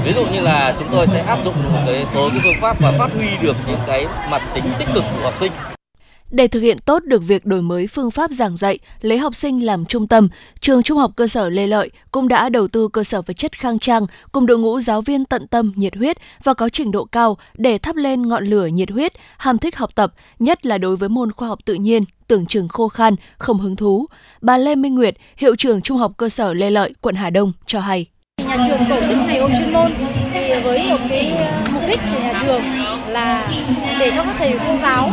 [0.06, 2.80] Ví dụ như là chúng tôi sẽ áp dụng một cái số cái phương pháp
[2.80, 5.52] và phát huy được những cái mặt tính tích cực của học sinh
[6.32, 9.66] để thực hiện tốt được việc đổi mới phương pháp giảng dạy, lấy học sinh
[9.66, 13.04] làm trung tâm, trường Trung học cơ sở Lê Lợi cũng đã đầu tư cơ
[13.04, 16.54] sở vật chất khang trang cùng đội ngũ giáo viên tận tâm, nhiệt huyết và
[16.54, 20.14] có trình độ cao để thắp lên ngọn lửa nhiệt huyết, ham thích học tập,
[20.40, 23.76] nhất là đối với môn khoa học tự nhiên, tưởng chừng khô khan, không hứng
[23.76, 24.06] thú.
[24.42, 27.52] Bà Lê Minh Nguyệt, hiệu trưởng Trung học cơ sở Lê Lợi, quận Hà Đông
[27.66, 28.06] cho hay.
[28.48, 29.92] Nhà trường tổ chức ngày hội chuyên môn
[30.34, 31.34] thì với một cái
[31.74, 32.62] mục đích của nhà trường
[33.12, 33.48] là
[34.00, 35.10] để cho các thầy cô giáo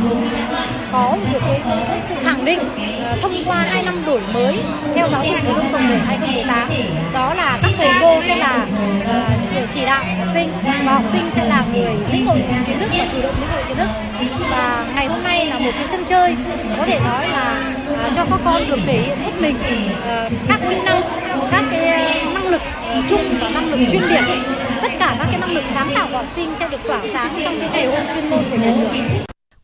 [0.92, 4.58] có được cái, cái, cái sự khẳng định uh, thông qua hai năm đổi mới
[4.94, 6.70] theo giáo dục phổ thông tổng thể 2018
[7.14, 8.66] đó là các thầy cô sẽ là
[9.00, 10.52] uh, chỉ đạo học sinh
[10.84, 13.62] và học sinh sẽ là người lĩnh hội kiến thức và chủ động lĩnh hội
[13.68, 13.88] kiến thức.
[14.50, 16.36] Và ngày hôm nay là một cái sân chơi
[16.76, 19.56] có thể nói là uh, cho các con được thể hiện hết mình
[19.98, 21.02] uh, các kỹ năng
[21.50, 21.64] các
[22.50, 24.20] năng lực chung và năng lực chuyên biệt
[24.82, 27.40] tất cả các cái năng lực sáng tạo của học sinh sẽ được tỏa sáng
[27.44, 28.88] trong cái ngày hội chuyên môn của nhà trường.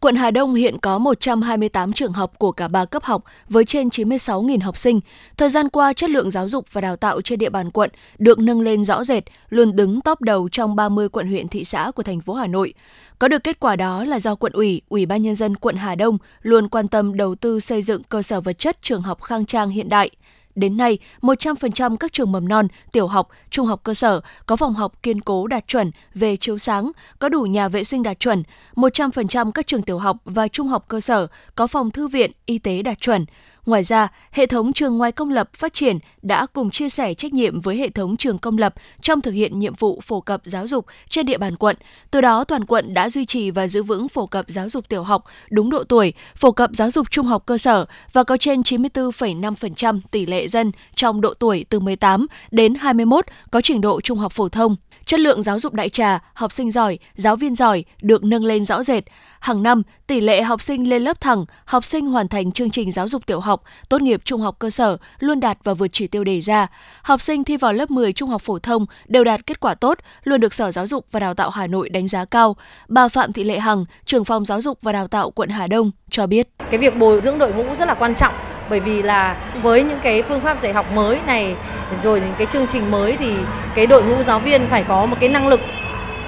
[0.01, 3.89] Quận Hà Đông hiện có 128 trường học của cả ba cấp học với trên
[3.89, 5.01] 96.000 học sinh.
[5.37, 8.39] Thời gian qua, chất lượng giáo dục và đào tạo trên địa bàn quận được
[8.39, 12.03] nâng lên rõ rệt, luôn đứng top đầu trong 30 quận huyện thị xã của
[12.03, 12.75] thành phố Hà Nội.
[13.19, 15.95] Có được kết quả đó là do quận ủy, Ủy ban nhân dân quận Hà
[15.95, 19.47] Đông luôn quan tâm đầu tư xây dựng cơ sở vật chất trường học khang
[19.47, 20.11] trang hiện đại–
[20.55, 24.75] Đến nay, 100% các trường mầm non, tiểu học, trung học cơ sở có phòng
[24.75, 28.43] học kiên cố đạt chuẩn về chiếu sáng, có đủ nhà vệ sinh đạt chuẩn.
[28.75, 32.59] 100% các trường tiểu học và trung học cơ sở có phòng thư viện, y
[32.59, 33.25] tế đạt chuẩn.
[33.67, 37.33] Ngoài ra, hệ thống trường ngoài công lập phát triển đã cùng chia sẻ trách
[37.33, 40.67] nhiệm với hệ thống trường công lập trong thực hiện nhiệm vụ phổ cập giáo
[40.67, 41.77] dục trên địa bàn quận.
[42.11, 45.03] Từ đó, toàn quận đã duy trì và giữ vững phổ cập giáo dục tiểu
[45.03, 48.61] học đúng độ tuổi, phổ cập giáo dục trung học cơ sở và có trên
[48.61, 54.19] 94,5% tỷ lệ dân trong độ tuổi từ 18 đến 21 có trình độ trung
[54.19, 54.77] học phổ thông.
[55.07, 58.65] Chất lượng giáo dục đại trà, học sinh giỏi, giáo viên giỏi được nâng lên
[58.65, 59.05] rõ rệt.
[59.41, 62.91] Hàng năm, tỷ lệ học sinh lên lớp thẳng, học sinh hoàn thành chương trình
[62.91, 66.07] giáo dục tiểu học, tốt nghiệp trung học cơ sở luôn đạt và vượt chỉ
[66.07, 66.67] tiêu đề ra.
[67.03, 69.99] Học sinh thi vào lớp 10 trung học phổ thông đều đạt kết quả tốt,
[70.25, 72.57] luôn được Sở Giáo dục và Đào tạo Hà Nội đánh giá cao.
[72.89, 75.91] Bà Phạm Thị Lệ Hằng, trưởng phòng giáo dục và đào tạo quận Hà Đông
[76.11, 76.49] cho biết.
[76.71, 78.35] Cái việc bồi dưỡng đội ngũ rất là quan trọng
[78.71, 81.55] bởi vì là với những cái phương pháp dạy học mới này,
[82.03, 83.35] rồi những cái chương trình mới thì
[83.75, 85.61] cái đội ngũ giáo viên phải có một cái năng lực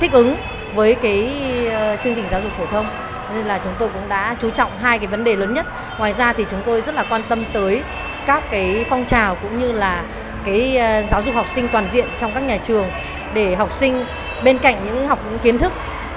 [0.01, 0.37] thích ứng
[0.75, 1.33] với cái
[1.71, 2.87] ờ, chương trình giáo dục phổ thông.
[3.35, 5.67] Nên là chúng tôi cũng đã chú trọng hai cái vấn đề lớn nhất.
[5.99, 7.83] Ngoài ra thì chúng tôi rất là quan tâm tới
[8.27, 10.03] các cái phong trào cũng như là
[10.47, 12.91] cái ờ, giáo dục học sinh toàn diện trong các nhà trường
[13.35, 14.07] để học sinh
[14.45, 15.73] bên cạnh những học những kiến thức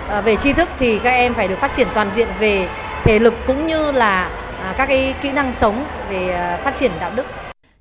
[0.10, 2.67] ờ, về tri thức thì các em phải được phát triển toàn diện về
[3.03, 4.29] thể lực cũng như là
[4.62, 7.24] À, các cái kỹ năng sống về à, phát triển đạo đức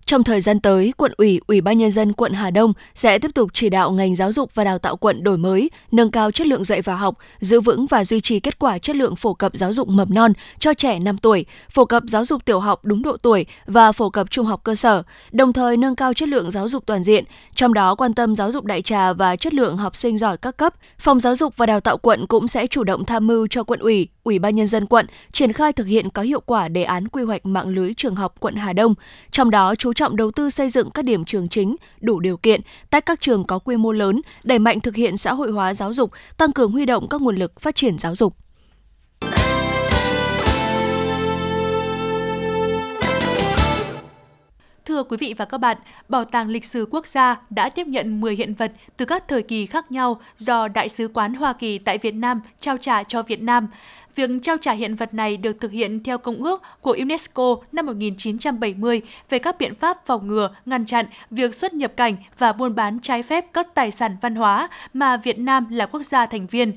[0.08, 3.30] trong thời gian tới, quận ủy, ủy ban nhân dân quận Hà Đông sẽ tiếp
[3.34, 6.46] tục chỉ đạo ngành giáo dục và đào tạo quận đổi mới, nâng cao chất
[6.46, 9.56] lượng dạy và học, giữ vững và duy trì kết quả chất lượng phổ cập
[9.56, 13.02] giáo dục mầm non cho trẻ 5 tuổi, phổ cập giáo dục tiểu học đúng
[13.02, 16.50] độ tuổi và phổ cập trung học cơ sở, đồng thời nâng cao chất lượng
[16.50, 19.76] giáo dục toàn diện, trong đó quan tâm giáo dục đại trà và chất lượng
[19.76, 20.74] học sinh giỏi các cấp.
[20.98, 23.80] Phòng giáo dục và đào tạo quận cũng sẽ chủ động tham mưu cho quận
[23.80, 27.08] ủy, ủy ban nhân dân quận triển khai thực hiện có hiệu quả đề án
[27.08, 28.94] quy hoạch mạng lưới trường học quận Hà Đông,
[29.30, 32.60] trong đó chú trọng đầu tư xây dựng các điểm trường chính đủ điều kiện,
[32.90, 35.92] tách các trường có quy mô lớn, đẩy mạnh thực hiện xã hội hóa giáo
[35.92, 38.36] dục, tăng cường huy động các nguồn lực phát triển giáo dục.
[44.88, 45.76] Thưa quý vị và các bạn,
[46.08, 49.42] Bảo tàng Lịch sử Quốc gia đã tiếp nhận 10 hiện vật từ các thời
[49.42, 53.22] kỳ khác nhau do Đại sứ quán Hoa Kỳ tại Việt Nam trao trả cho
[53.22, 53.68] Việt Nam.
[54.18, 57.86] Việc trao trả hiện vật này được thực hiện theo Công ước của UNESCO năm
[57.86, 62.74] 1970 về các biện pháp phòng ngừa, ngăn chặn việc xuất nhập cảnh và buôn
[62.74, 66.46] bán trái phép các tài sản văn hóa mà Việt Nam là quốc gia thành
[66.46, 66.72] viên.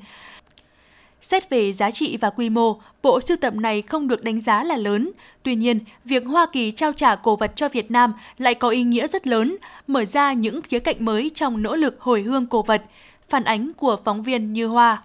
[1.22, 4.64] Xét về giá trị và quy mô, bộ sưu tập này không được đánh giá
[4.64, 5.10] là lớn.
[5.42, 8.82] Tuy nhiên, việc Hoa Kỳ trao trả cổ vật cho Việt Nam lại có ý
[8.82, 12.62] nghĩa rất lớn, mở ra những khía cạnh mới trong nỗ lực hồi hương cổ
[12.62, 12.82] vật.
[13.28, 15.02] Phản ánh của phóng viên Như Hoa.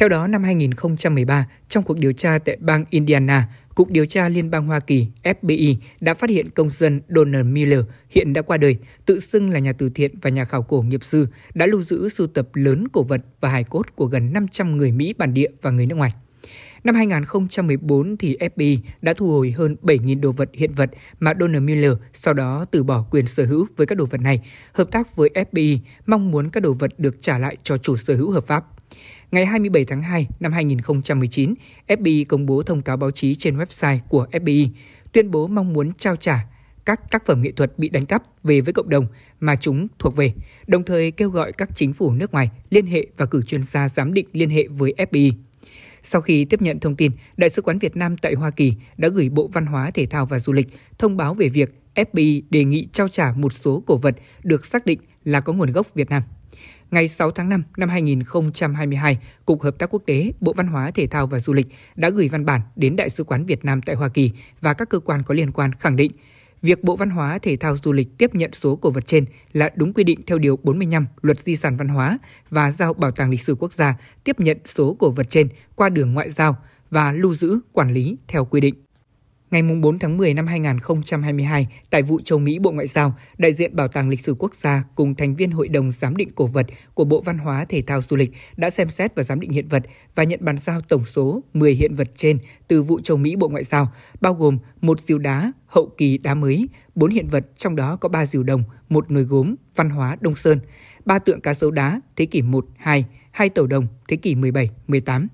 [0.00, 4.50] Theo đó, năm 2013, trong cuộc điều tra tại bang Indiana, Cục Điều tra Liên
[4.50, 8.76] bang Hoa Kỳ FBI đã phát hiện công dân Donald Miller hiện đã qua đời,
[9.06, 12.08] tự xưng là nhà từ thiện và nhà khảo cổ nghiệp sư, đã lưu giữ
[12.08, 15.48] sưu tập lớn cổ vật và hài cốt của gần 500 người Mỹ bản địa
[15.62, 16.12] và người nước ngoài.
[16.84, 21.64] Năm 2014 thì FBI đã thu hồi hơn 7.000 đồ vật hiện vật mà Donald
[21.64, 24.40] Miller sau đó từ bỏ quyền sở hữu với các đồ vật này,
[24.72, 28.14] hợp tác với FBI mong muốn các đồ vật được trả lại cho chủ sở
[28.14, 28.64] hữu hợp pháp.
[29.30, 31.54] Ngày 27 tháng 2 năm 2019,
[31.88, 34.68] FBI công bố thông cáo báo chí trên website của FBI,
[35.12, 36.46] tuyên bố mong muốn trao trả
[36.84, 39.06] các tác phẩm nghệ thuật bị đánh cắp về với cộng đồng
[39.40, 40.32] mà chúng thuộc về,
[40.66, 43.88] đồng thời kêu gọi các chính phủ nước ngoài liên hệ và cử chuyên gia
[43.88, 45.32] giám định liên hệ với FBI.
[46.02, 49.08] Sau khi tiếp nhận thông tin, Đại sứ quán Việt Nam tại Hoa Kỳ đã
[49.08, 50.66] gửi Bộ Văn hóa, Thể thao và Du lịch
[50.98, 54.86] thông báo về việc FBI đề nghị trao trả một số cổ vật được xác
[54.86, 56.22] định là có nguồn gốc Việt Nam.
[56.90, 61.06] Ngày 6 tháng 5 năm 2022, Cục Hợp tác Quốc tế, Bộ Văn hóa, Thể
[61.06, 63.96] thao và Du lịch đã gửi văn bản đến Đại sứ quán Việt Nam tại
[63.96, 66.12] Hoa Kỳ và các cơ quan có liên quan khẳng định
[66.62, 69.70] việc Bộ Văn hóa, Thể thao Du lịch tiếp nhận số cổ vật trên là
[69.74, 72.18] đúng quy định theo Điều 45 Luật Di sản Văn hóa
[72.50, 75.88] và giao Bảo tàng Lịch sử Quốc gia tiếp nhận số cổ vật trên qua
[75.88, 76.56] đường ngoại giao
[76.90, 78.74] và lưu giữ, quản lý theo quy định.
[79.50, 83.76] Ngày 4 tháng 10 năm 2022, tại vụ châu Mỹ Bộ Ngoại giao, đại diện
[83.76, 86.66] Bảo tàng Lịch sử Quốc gia cùng thành viên Hội đồng Giám định Cổ vật
[86.94, 89.68] của Bộ Văn hóa Thể thao Du lịch đã xem xét và giám định hiện
[89.68, 89.82] vật
[90.14, 93.48] và nhận bàn giao tổng số 10 hiện vật trên từ vụ châu Mỹ Bộ
[93.48, 97.76] Ngoại giao, bao gồm một diều đá hậu kỳ đá mới, 4 hiện vật trong
[97.76, 100.60] đó có 3 diều đồng, một nồi gốm văn hóa Đông Sơn,
[101.04, 104.70] ba tượng cá sấu đá thế kỷ 1, 2, hai tàu đồng thế kỷ 17,
[104.86, 105.28] 18.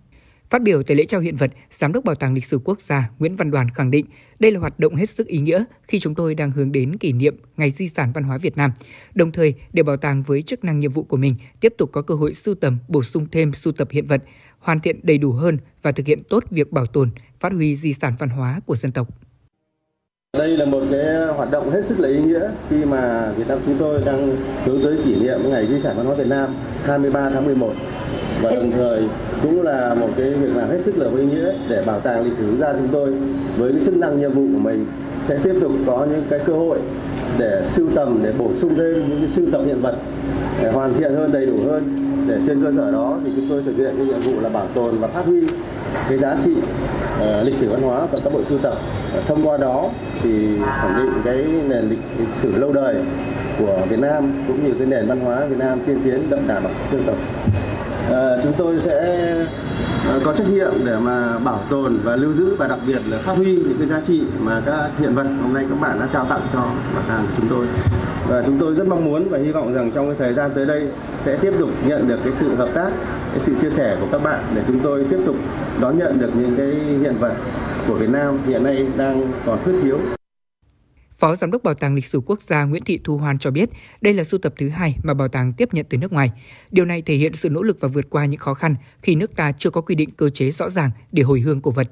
[0.51, 3.11] Phát biểu tại lễ trao hiện vật, Giám đốc Bảo tàng Lịch sử Quốc gia
[3.19, 4.07] Nguyễn Văn Đoàn khẳng định
[4.39, 7.13] đây là hoạt động hết sức ý nghĩa khi chúng tôi đang hướng đến kỷ
[7.13, 8.73] niệm Ngày Di sản Văn hóa Việt Nam.
[9.15, 12.03] Đồng thời, để bảo tàng với chức năng nhiệm vụ của mình tiếp tục có
[12.03, 14.23] cơ hội sưu tầm, bổ sung thêm sưu tập hiện vật,
[14.59, 17.93] hoàn thiện đầy đủ hơn và thực hiện tốt việc bảo tồn, phát huy di
[17.93, 19.09] sản văn hóa của dân tộc.
[20.39, 23.59] Đây là một cái hoạt động hết sức là ý nghĩa khi mà Việt Nam
[23.67, 26.55] chúng tôi đang hướng tới kỷ niệm Ngày Di sản Văn hóa Việt Nam
[26.85, 27.75] 23 tháng 11
[28.43, 29.03] và đồng thời
[29.43, 32.39] cũng là một cái việc làm hết sức là ý nghĩa để bảo tàng lịch
[32.39, 33.13] sử gia chúng tôi
[33.59, 34.87] với cái chức năng nhiệm vụ của mình
[35.29, 36.79] sẽ tiếp tục có những cái cơ hội
[37.39, 39.97] để sưu tầm để bổ sung thêm những cái sưu tập hiện vật
[40.63, 41.83] để hoàn thiện hơn đầy đủ hơn.
[42.29, 44.67] Để trên cơ sở đó thì chúng tôi thực hiện cái nhiệm vụ là bảo
[44.75, 45.41] tồn và phát huy
[46.09, 48.75] cái giá trị uh, lịch sử văn hóa của các bộ sưu tập.
[49.29, 49.89] Thông qua đó
[50.23, 52.95] thì khẳng định cái nền lịch, lịch sử lâu đời
[53.59, 56.61] của Việt Nam cũng như cái nền văn hóa Việt Nam tiên tiến đậm đà
[56.61, 57.17] bản sắc dân tộc.
[58.11, 59.27] Ờ, chúng tôi sẽ
[60.09, 63.19] ờ, có trách nhiệm để mà bảo tồn và lưu giữ và đặc biệt là
[63.19, 66.09] phát huy những cái giá trị mà các hiện vật hôm nay các bạn đã
[66.13, 66.59] trao tặng cho
[66.95, 67.67] bảo tàng chúng tôi.
[68.29, 70.67] Và chúng tôi rất mong muốn và hy vọng rằng trong cái thời gian tới
[70.67, 70.89] đây
[71.25, 72.91] sẽ tiếp tục nhận được cái sự hợp tác,
[73.33, 75.37] cái sự chia sẻ của các bạn để chúng tôi tiếp tục
[75.81, 76.67] đón nhận được những cái
[77.01, 77.33] hiện vật
[77.89, 79.99] của Việt Nam hiện nay đang còn khuyết thiếu.
[81.19, 83.71] Phó Giám đốc Bảo tàng Lịch sử Quốc gia Nguyễn Thị Thu Hoan cho biết
[84.01, 86.31] đây là sưu tập thứ hai mà bảo tàng tiếp nhận từ nước ngoài.
[86.71, 89.37] Điều này thể hiện sự nỗ lực và vượt qua những khó khăn khi nước
[89.37, 91.91] ta chưa có quy định cơ chế rõ ràng để hồi hương cổ vật.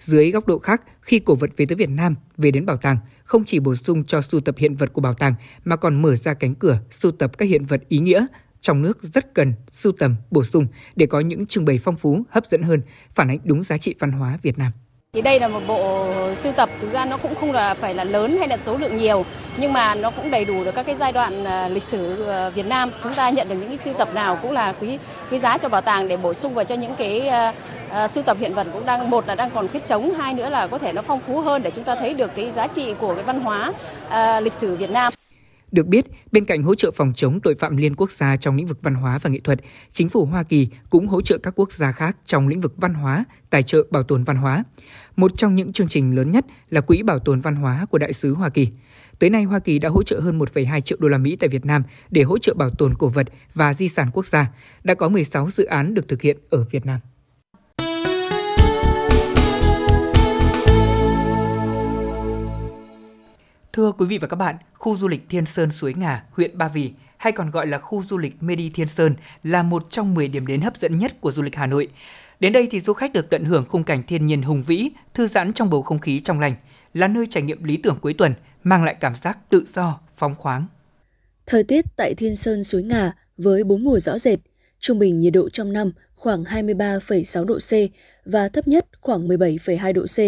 [0.00, 2.96] Dưới góc độ khác, khi cổ vật về tới Việt Nam, về đến bảo tàng,
[3.24, 6.16] không chỉ bổ sung cho sưu tập hiện vật của bảo tàng mà còn mở
[6.16, 8.26] ra cánh cửa sưu tập các hiện vật ý nghĩa
[8.60, 12.22] trong nước rất cần sưu tầm, bổ sung để có những trưng bày phong phú,
[12.30, 12.82] hấp dẫn hơn,
[13.14, 14.72] phản ánh đúng giá trị văn hóa Việt Nam.
[15.16, 18.04] Thì đây là một bộ sưu tập thực ra nó cũng không là phải là
[18.04, 19.24] lớn hay là số lượng nhiều
[19.56, 22.48] nhưng mà nó cũng đầy đủ được các cái giai đoạn à, lịch sử à,
[22.48, 22.90] Việt Nam.
[23.02, 24.98] Chúng ta nhận được những cái sưu tập nào cũng là quý
[25.30, 27.30] quý giá cho bảo tàng để bổ sung vào cho những cái
[28.04, 30.48] uh, sưu tập hiện vật cũng đang một là đang còn khuyết trống, hai nữa
[30.48, 32.94] là có thể nó phong phú hơn để chúng ta thấy được cái giá trị
[33.00, 33.72] của cái văn hóa
[34.08, 35.12] uh, lịch sử Việt Nam.
[35.72, 38.66] Được biết, bên cạnh hỗ trợ phòng chống tội phạm liên quốc gia trong lĩnh
[38.66, 39.60] vực văn hóa và nghệ thuật,
[39.92, 42.94] chính phủ Hoa Kỳ cũng hỗ trợ các quốc gia khác trong lĩnh vực văn
[42.94, 44.64] hóa, tài trợ bảo tồn văn hóa.
[45.16, 48.12] Một trong những chương trình lớn nhất là Quỹ Bảo tồn Văn hóa của Đại
[48.12, 48.68] sứ Hoa Kỳ.
[49.18, 51.66] Tới nay, Hoa Kỳ đã hỗ trợ hơn 1,2 triệu đô la Mỹ tại Việt
[51.66, 54.50] Nam để hỗ trợ bảo tồn cổ vật và di sản quốc gia.
[54.84, 57.00] Đã có 16 dự án được thực hiện ở Việt Nam.
[63.72, 66.68] Thưa quý vị và các bạn, khu du lịch Thiên Sơn Suối Ngà, huyện Ba
[66.68, 70.28] Vì hay còn gọi là khu du lịch Medi Thiên Sơn là một trong 10
[70.28, 71.88] điểm đến hấp dẫn nhất của du lịch Hà Nội.
[72.40, 75.28] Đến đây thì du khách được tận hưởng khung cảnh thiên nhiên hùng vĩ, thư
[75.28, 76.54] giãn trong bầu không khí trong lành,
[76.94, 80.34] là nơi trải nghiệm lý tưởng cuối tuần, mang lại cảm giác tự do, phóng
[80.34, 80.66] khoáng.
[81.46, 84.38] Thời tiết tại Thiên Sơn Suối Ngà với bốn mùa rõ rệt,
[84.80, 87.72] trung bình nhiệt độ trong năm khoảng 23,6 độ C
[88.24, 90.18] và thấp nhất khoảng 17,2 độ C,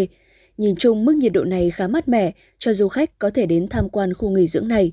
[0.59, 3.69] Nhìn chung mức nhiệt độ này khá mát mẻ cho du khách có thể đến
[3.69, 4.93] tham quan khu nghỉ dưỡng này.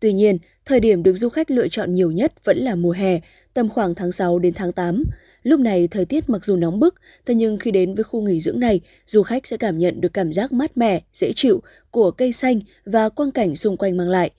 [0.00, 3.20] Tuy nhiên, thời điểm được du khách lựa chọn nhiều nhất vẫn là mùa hè,
[3.54, 5.04] tầm khoảng tháng 6 đến tháng 8.
[5.42, 6.94] Lúc này thời tiết mặc dù nóng bức,
[7.26, 10.14] thế nhưng khi đến với khu nghỉ dưỡng này, du khách sẽ cảm nhận được
[10.14, 14.08] cảm giác mát mẻ, dễ chịu của cây xanh và quang cảnh xung quanh mang
[14.08, 14.30] lại.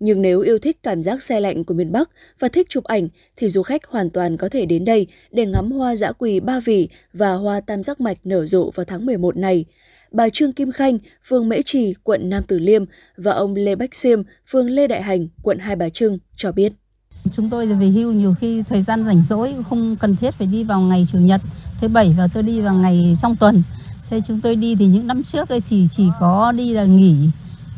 [0.00, 3.08] Nhưng nếu yêu thích cảm giác xe lạnh của miền Bắc và thích chụp ảnh
[3.36, 6.60] thì du khách hoàn toàn có thể đến đây để ngắm hoa dã quỳ ba
[6.60, 9.64] vì và hoa tam giác mạch nở rộ vào tháng 11 này
[10.10, 12.84] bà Trương Kim Khanh, phường Mễ Trì, quận Nam tử Liêm
[13.16, 16.72] và ông Lê Bách Siêm, phường Lê Đại Hành, quận Hai Bà Trưng cho biết.
[17.32, 20.64] Chúng tôi về hưu nhiều khi thời gian rảnh rỗi không cần thiết phải đi
[20.64, 21.40] vào ngày chủ nhật,
[21.80, 23.62] thứ bảy và tôi đi vào ngày trong tuần.
[24.10, 27.16] Thế chúng tôi đi thì những năm trước ấy chỉ chỉ có đi là nghỉ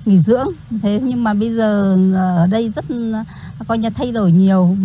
[0.04, 0.48] nghỉ dưỡng
[0.82, 3.24] thế nhưng mà bây giờ ờ, ở đây rất ờ,
[3.68, 4.76] coi như thay đổi nhiều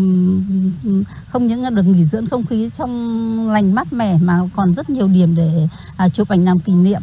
[1.27, 4.89] không những là được nghỉ dưỡng không khí trong lành mát mẻ mà còn rất
[4.89, 7.01] nhiều điểm để à, chụp ảnh làm kỷ niệm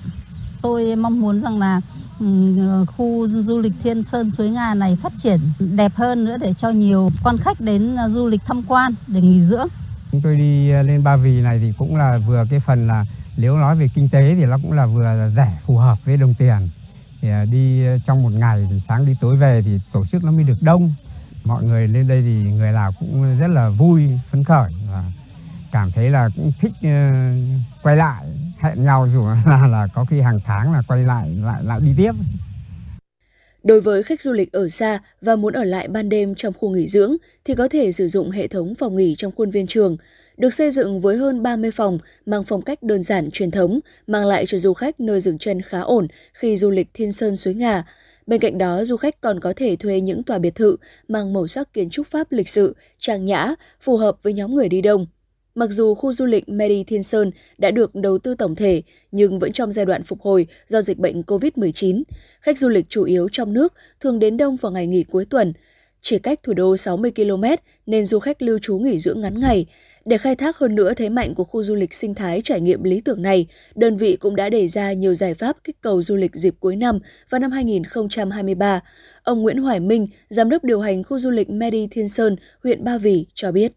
[0.64, 1.81] tôi mong muốn rằng là
[2.20, 6.37] ừ, ờ, khu du lịch Thiên Sơn Suối Ngà này phát triển đẹp hơn nữa
[6.40, 9.68] để cho nhiều quan khách đến ờ, du lịch tham quan để nghỉ dưỡng.
[10.12, 13.07] Chúng tôi đi ờ, lên Ba Vì này thì cũng là vừa cái phần là
[13.37, 16.35] nếu nói về kinh tế thì nó cũng là vừa rẻ phù hợp với đồng
[16.35, 16.68] tiền.
[17.20, 20.44] Thì đi trong một ngày thì sáng đi tối về thì tổ chức nó mới
[20.44, 20.94] được đông.
[21.44, 25.05] Mọi người lên đây thì người nào cũng rất là vui, phấn khởi và
[25.72, 26.72] cảm thấy là cũng thích
[27.83, 28.24] quay lại
[28.64, 31.94] hẹn nhau dù là là có khi hàng tháng là quay lại lại lại đi
[31.96, 32.12] tiếp.
[33.64, 36.70] Đối với khách du lịch ở xa và muốn ở lại ban đêm trong khu
[36.70, 39.96] nghỉ dưỡng thì có thể sử dụng hệ thống phòng nghỉ trong khuôn viên trường,
[40.37, 44.27] được xây dựng với hơn 30 phòng mang phong cách đơn giản truyền thống, mang
[44.27, 47.55] lại cho du khách nơi dừng chân khá ổn khi du lịch Thiên Sơn Suối
[47.55, 47.85] Ngà.
[48.27, 50.77] Bên cạnh đó, du khách còn có thể thuê những tòa biệt thự
[51.09, 54.68] mang màu sắc kiến trúc Pháp lịch sự, trang nhã, phù hợp với nhóm người
[54.68, 55.07] đi đông.
[55.55, 59.38] Mặc dù khu du lịch Mary Thiên Sơn đã được đầu tư tổng thể, nhưng
[59.38, 62.03] vẫn trong giai đoạn phục hồi do dịch bệnh COVID-19.
[62.40, 65.53] Khách du lịch chủ yếu trong nước thường đến đông vào ngày nghỉ cuối tuần.
[66.01, 67.45] Chỉ cách thủ đô 60 km
[67.87, 69.67] nên du khách lưu trú nghỉ dưỡng ngắn ngày.
[70.05, 72.83] Để khai thác hơn nữa thế mạnh của khu du lịch sinh thái trải nghiệm
[72.83, 76.17] lý tưởng này, đơn vị cũng đã đề ra nhiều giải pháp kích cầu du
[76.17, 76.99] lịch dịp cuối năm
[77.31, 78.81] và năm 2023.
[79.23, 82.85] Ông Nguyễn Hoài Minh, giám đốc điều hành khu du lịch Medi Thiên Sơn, huyện
[82.85, 83.72] Ba Vì cho biết.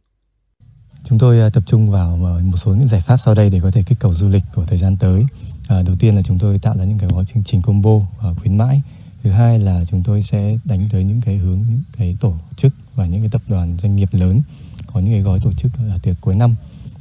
[1.03, 3.71] Chúng tôi à, tập trung vào một số những giải pháp sau đây để có
[3.71, 5.25] thể kích cầu du lịch của thời gian tới.
[5.67, 8.29] À, đầu tiên là chúng tôi tạo ra những cái gói chương trình combo à,
[8.41, 8.81] khuyến mãi.
[9.23, 12.73] Thứ hai là chúng tôi sẽ đánh tới những cái hướng những cái tổ chức
[12.95, 14.41] và những cái tập đoàn doanh nghiệp lớn
[14.93, 16.55] có những cái gói tổ chức là tiệc cuối năm.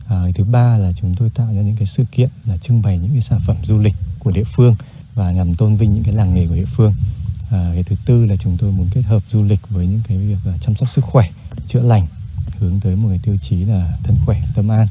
[0.09, 2.99] À, thứ ba là chúng tôi tạo ra những cái sự kiện là trưng bày
[2.99, 4.75] những cái sản phẩm du lịch của địa phương
[5.15, 6.93] và nhằm tôn vinh những cái làng nghề của địa phương.
[7.51, 10.19] À, cái thứ tư là chúng tôi muốn kết hợp du lịch với những cái
[10.19, 11.31] việc à, chăm sóc sức khỏe,
[11.67, 12.07] chữa lành
[12.59, 14.87] hướng tới một cái tiêu chí là thân khỏe, tâm an.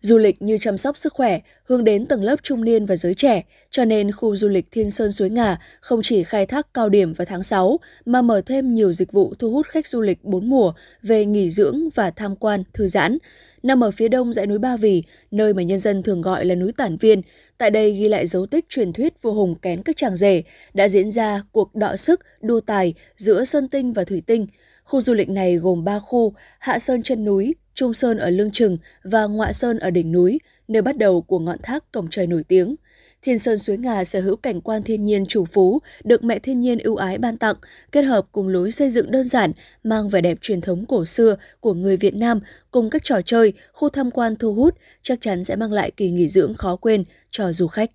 [0.00, 3.14] Du lịch như chăm sóc sức khỏe, hướng đến tầng lớp trung niên và giới
[3.14, 6.88] trẻ, cho nên khu du lịch Thiên Sơn Suối Ngà không chỉ khai thác cao
[6.88, 10.24] điểm vào tháng 6, mà mở thêm nhiều dịch vụ thu hút khách du lịch
[10.24, 10.72] bốn mùa
[11.02, 13.18] về nghỉ dưỡng và tham quan, thư giãn.
[13.62, 16.54] Nằm ở phía đông dãy núi Ba Vì, nơi mà nhân dân thường gọi là
[16.54, 17.22] núi Tản Viên,
[17.58, 20.42] tại đây ghi lại dấu tích truyền thuyết vua Hùng kén các chàng rể,
[20.74, 24.46] đã diễn ra cuộc đọ sức, đua tài giữa Sơn Tinh và Thủy Tinh.
[24.86, 28.50] Khu du lịch này gồm 3 khu, Hạ Sơn chân núi, Trung Sơn ở Lương
[28.50, 32.26] Trừng và Ngoại Sơn ở đỉnh núi, nơi bắt đầu của ngọn thác cổng trời
[32.26, 32.76] nổi tiếng.
[33.22, 36.60] Thiên Sơn Suối Ngà sở hữu cảnh quan thiên nhiên chủ phú, được mẹ thiên
[36.60, 37.56] nhiên ưu ái ban tặng,
[37.92, 39.52] kết hợp cùng lối xây dựng đơn giản,
[39.84, 43.52] mang vẻ đẹp truyền thống cổ xưa của người Việt Nam cùng các trò chơi,
[43.72, 47.04] khu tham quan thu hút, chắc chắn sẽ mang lại kỳ nghỉ dưỡng khó quên
[47.30, 47.90] cho du khách.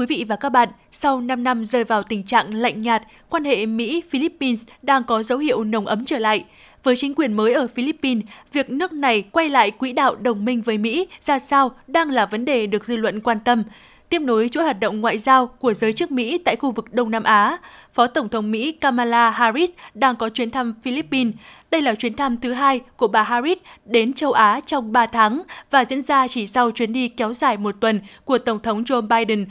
[0.00, 3.44] Quý vị và các bạn, sau 5 năm rơi vào tình trạng lạnh nhạt, quan
[3.44, 6.44] hệ Mỹ-Philippines đang có dấu hiệu nồng ấm trở lại.
[6.82, 10.62] Với chính quyền mới ở Philippines, việc nước này quay lại quỹ đạo đồng minh
[10.62, 13.62] với Mỹ ra sao đang là vấn đề được dư luận quan tâm.
[14.08, 17.10] Tiếp nối chuỗi hoạt động ngoại giao của giới chức Mỹ tại khu vực Đông
[17.10, 17.58] Nam Á,
[17.92, 21.34] Phó Tổng thống Mỹ Kamala Harris đang có chuyến thăm Philippines.
[21.70, 25.42] Đây là chuyến thăm thứ hai của bà Harris đến châu Á trong 3 tháng
[25.70, 29.00] và diễn ra chỉ sau chuyến đi kéo dài một tuần của Tổng thống Joe
[29.00, 29.46] Biden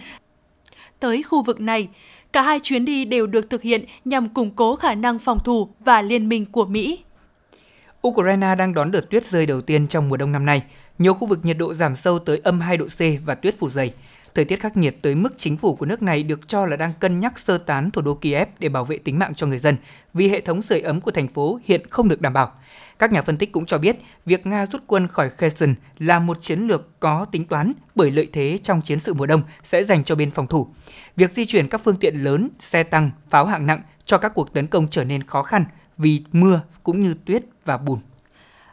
[0.99, 1.87] tới khu vực này.
[2.33, 5.69] Cả hai chuyến đi đều được thực hiện nhằm củng cố khả năng phòng thủ
[5.79, 6.99] và liên minh của Mỹ.
[8.07, 10.63] Ukraine đang đón đợt tuyết rơi đầu tiên trong mùa đông năm nay.
[10.97, 13.69] Nhiều khu vực nhiệt độ giảm sâu tới âm 2 độ C và tuyết phủ
[13.69, 13.93] dày.
[14.35, 16.93] Thời tiết khắc nghiệt tới mức chính phủ của nước này được cho là đang
[16.99, 19.75] cân nhắc sơ tán thủ đô Kiev để bảo vệ tính mạng cho người dân,
[20.13, 22.51] vì hệ thống sưởi ấm của thành phố hiện không được đảm bảo.
[22.99, 23.95] Các nhà phân tích cũng cho biết,
[24.25, 28.29] việc Nga rút quân khỏi Kherson là một chiến lược có tính toán bởi lợi
[28.33, 30.67] thế trong chiến sự mùa đông sẽ dành cho bên phòng thủ.
[31.15, 34.53] Việc di chuyển các phương tiện lớn, xe tăng, pháo hạng nặng cho các cuộc
[34.53, 35.65] tấn công trở nên khó khăn
[35.97, 37.99] vì mưa cũng như tuyết và bùn.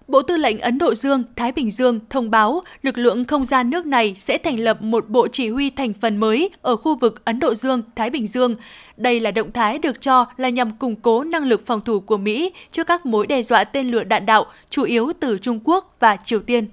[0.08, 3.70] Bộ Tư lệnh Ấn Độ Dương, Thái Bình Dương thông báo lực lượng không gian
[3.70, 7.24] nước này sẽ thành lập một bộ chỉ huy thành phần mới ở khu vực
[7.24, 8.56] Ấn Độ Dương, Thái Bình Dương.
[8.96, 12.16] Đây là động thái được cho là nhằm củng cố năng lực phòng thủ của
[12.16, 15.96] Mỹ trước các mối đe dọa tên lửa đạn đạo, chủ yếu từ Trung Quốc
[16.00, 16.68] và Triều Tiên.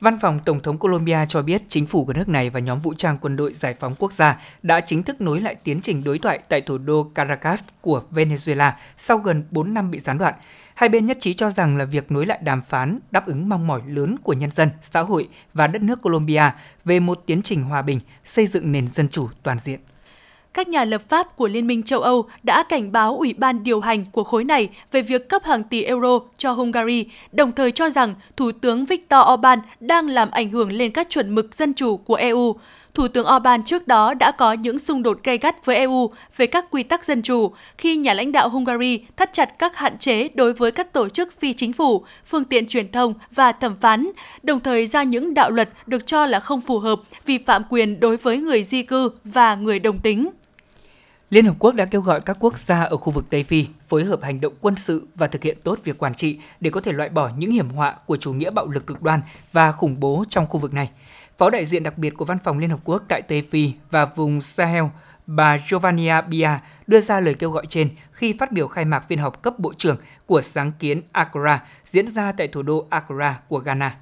[0.00, 2.94] Văn phòng Tổng thống Colombia cho biết chính phủ của nước này và nhóm vũ
[2.94, 6.18] trang quân đội giải phóng quốc gia đã chính thức nối lại tiến trình đối
[6.18, 10.34] thoại tại thủ đô Caracas của Venezuela sau gần 4 năm bị gián đoạn.
[10.74, 13.66] Hai bên nhất trí cho rằng là việc nối lại đàm phán đáp ứng mong
[13.66, 16.50] mỏi lớn của nhân dân, xã hội và đất nước Colombia
[16.84, 19.80] về một tiến trình hòa bình, xây dựng nền dân chủ toàn diện
[20.54, 23.80] các nhà lập pháp của Liên minh châu Âu đã cảnh báo Ủy ban điều
[23.80, 27.90] hành của khối này về việc cấp hàng tỷ euro cho Hungary, đồng thời cho
[27.90, 31.96] rằng Thủ tướng Viktor Orbán đang làm ảnh hưởng lên các chuẩn mực dân chủ
[31.96, 32.56] của EU.
[32.94, 36.46] Thủ tướng Orbán trước đó đã có những xung đột gay gắt với EU về
[36.46, 40.28] các quy tắc dân chủ khi nhà lãnh đạo Hungary thắt chặt các hạn chế
[40.28, 44.10] đối với các tổ chức phi chính phủ, phương tiện truyền thông và thẩm phán,
[44.42, 48.00] đồng thời ra những đạo luật được cho là không phù hợp, vi phạm quyền
[48.00, 50.30] đối với người di cư và người đồng tính.
[51.30, 54.04] Liên Hợp Quốc đã kêu gọi các quốc gia ở khu vực Tây Phi phối
[54.04, 56.92] hợp hành động quân sự và thực hiện tốt việc quản trị để có thể
[56.92, 59.20] loại bỏ những hiểm họa của chủ nghĩa bạo lực cực đoan
[59.52, 60.88] và khủng bố trong khu vực này.
[61.38, 64.04] Phó đại diện đặc biệt của Văn phòng Liên Hợp Quốc tại Tây Phi và
[64.04, 64.84] vùng Sahel,
[65.26, 66.50] bà Giovannia Bia
[66.86, 69.72] đưa ra lời kêu gọi trên khi phát biểu khai mạc phiên họp cấp bộ
[69.78, 73.96] trưởng của sáng kiến Accra diễn ra tại thủ đô Accra của Ghana.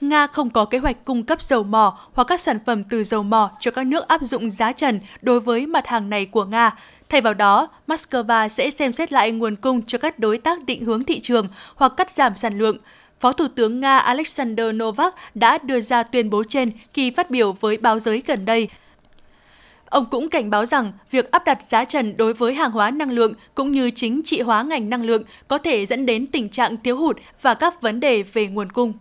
[0.00, 3.22] Nga không có kế hoạch cung cấp dầu mỏ hoặc các sản phẩm từ dầu
[3.22, 6.70] mỏ cho các nước áp dụng giá trần đối với mặt hàng này của Nga.
[7.08, 10.84] Thay vào đó, Moscow sẽ xem xét lại nguồn cung cho các đối tác định
[10.84, 12.76] hướng thị trường hoặc cắt giảm sản lượng.
[13.20, 17.52] Phó Thủ tướng Nga Alexander Novak đã đưa ra tuyên bố trên khi phát biểu
[17.52, 18.68] với báo giới gần đây.
[19.86, 23.10] Ông cũng cảnh báo rằng việc áp đặt giá trần đối với hàng hóa năng
[23.10, 26.76] lượng cũng như chính trị hóa ngành năng lượng có thể dẫn đến tình trạng
[26.76, 28.92] thiếu hụt và các vấn đề về nguồn cung.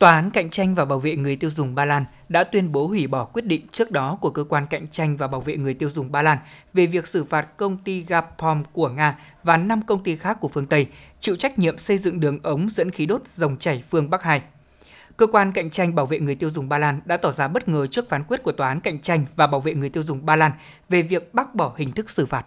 [0.00, 2.86] Tòa án cạnh tranh và bảo vệ người tiêu dùng Ba Lan đã tuyên bố
[2.86, 5.74] hủy bỏ quyết định trước đó của cơ quan cạnh tranh và bảo vệ người
[5.74, 6.38] tiêu dùng Ba Lan
[6.74, 10.48] về việc xử phạt công ty Gazprom của Nga và 5 công ty khác của
[10.48, 10.86] phương Tây
[11.20, 14.42] chịu trách nhiệm xây dựng đường ống dẫn khí đốt dòng chảy phương Bắc 2.
[15.16, 17.68] Cơ quan cạnh tranh bảo vệ người tiêu dùng Ba Lan đã tỏ ra bất
[17.68, 20.26] ngờ trước phán quyết của Tòa án cạnh tranh và bảo vệ người tiêu dùng
[20.26, 20.52] Ba Lan
[20.88, 22.46] về việc bác bỏ hình thức xử phạt.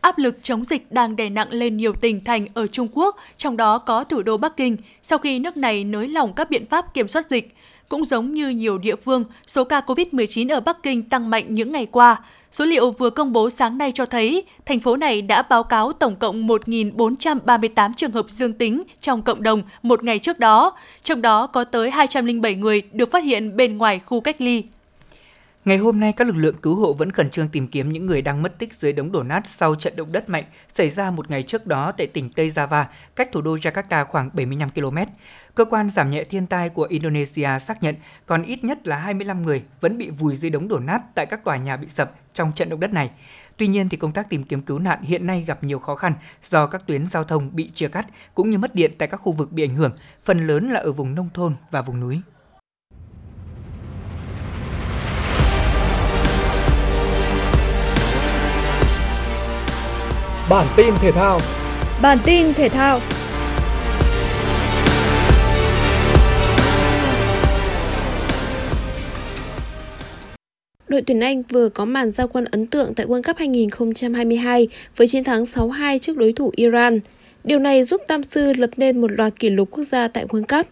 [0.00, 3.56] Áp lực chống dịch đang đè nặng lên nhiều tỉnh thành ở Trung Quốc, trong
[3.56, 6.94] đó có thủ đô Bắc Kinh, sau khi nước này nới lỏng các biện pháp
[6.94, 7.54] kiểm soát dịch.
[7.88, 11.72] Cũng giống như nhiều địa phương, số ca COVID-19 ở Bắc Kinh tăng mạnh những
[11.72, 12.16] ngày qua.
[12.52, 15.92] Số liệu vừa công bố sáng nay cho thấy, thành phố này đã báo cáo
[15.92, 20.72] tổng cộng 1.438 trường hợp dương tính trong cộng đồng một ngày trước đó,
[21.02, 24.62] trong đó có tới 207 người được phát hiện bên ngoài khu cách ly.
[25.68, 28.22] Ngày hôm nay, các lực lượng cứu hộ vẫn khẩn trương tìm kiếm những người
[28.22, 30.44] đang mất tích dưới đống đổ nát sau trận động đất mạnh
[30.74, 32.84] xảy ra một ngày trước đó tại tỉnh Tây Java,
[33.16, 34.96] cách thủ đô Jakarta khoảng 75 km.
[35.54, 37.94] Cơ quan giảm nhẹ thiên tai của Indonesia xác nhận
[38.26, 41.44] còn ít nhất là 25 người vẫn bị vùi dưới đống đổ nát tại các
[41.44, 43.10] tòa nhà bị sập trong trận động đất này.
[43.56, 46.12] Tuy nhiên thì công tác tìm kiếm cứu nạn hiện nay gặp nhiều khó khăn
[46.50, 49.32] do các tuyến giao thông bị chia cắt cũng như mất điện tại các khu
[49.32, 49.92] vực bị ảnh hưởng,
[50.24, 52.20] phần lớn là ở vùng nông thôn và vùng núi.
[60.50, 61.40] Bản tin thể thao.
[62.02, 63.00] Bản tin thể thao.
[70.88, 75.06] Đội tuyển Anh vừa có màn giao quân ấn tượng tại World Cup 2022 với
[75.06, 77.00] chiến thắng 6-2 trước đối thủ Iran.
[77.44, 80.58] Điều này giúp Tam Sư lập nên một loạt kỷ lục quốc gia tại World
[80.58, 80.66] Cup.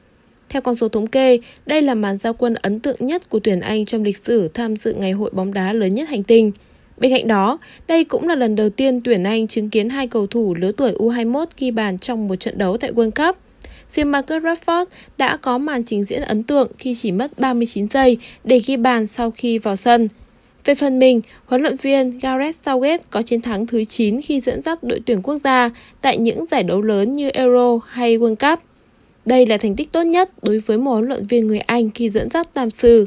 [0.48, 3.60] Theo con số thống kê, đây là màn giao quân ấn tượng nhất của tuyển
[3.60, 6.52] Anh trong lịch sử tham dự ngày hội bóng đá lớn nhất hành tinh.
[6.98, 10.26] Bên cạnh đó, đây cũng là lần đầu tiên tuyển Anh chứng kiến hai cầu
[10.26, 13.36] thủ lứa tuổi U21 ghi bàn trong một trận đấu tại World Cup.
[13.90, 14.84] Riêng Marcus Rashford
[15.18, 19.06] đã có màn trình diễn ấn tượng khi chỉ mất 39 giây để ghi bàn
[19.06, 20.08] sau khi vào sân.
[20.64, 24.62] Về phần mình, huấn luyện viên Gareth Southgate có chiến thắng thứ 9 khi dẫn
[24.62, 25.70] dắt đội tuyển quốc gia
[26.00, 28.64] tại những giải đấu lớn như Euro hay World Cup.
[29.24, 32.10] Đây là thành tích tốt nhất đối với một huấn luyện viên người Anh khi
[32.10, 33.06] dẫn dắt Tam Sư.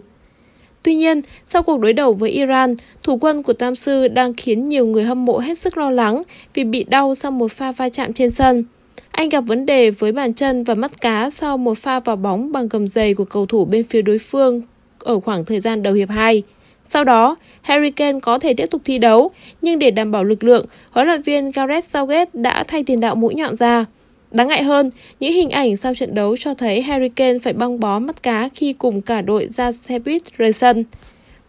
[0.83, 4.69] Tuy nhiên, sau cuộc đối đầu với Iran, thủ quân của Tam Sư đang khiến
[4.69, 6.23] nhiều người hâm mộ hết sức lo lắng
[6.53, 8.63] vì bị đau sau một pha va chạm trên sân.
[9.11, 12.51] Anh gặp vấn đề với bàn chân và mắt cá sau một pha vào bóng
[12.51, 14.61] bằng gầm giày của cầu thủ bên phía đối phương
[14.99, 16.43] ở khoảng thời gian đầu hiệp 2.
[16.83, 20.43] Sau đó, Harry Kane có thể tiếp tục thi đấu, nhưng để đảm bảo lực
[20.43, 23.85] lượng, huấn luyện viên Gareth Southgate đã thay tiền đạo mũi nhọn ra.
[24.31, 27.79] Đáng ngại hơn, những hình ảnh sau trận đấu cho thấy Harry Kane phải băng
[27.79, 30.83] bó mắt cá khi cùng cả đội ra xe buýt rời sân.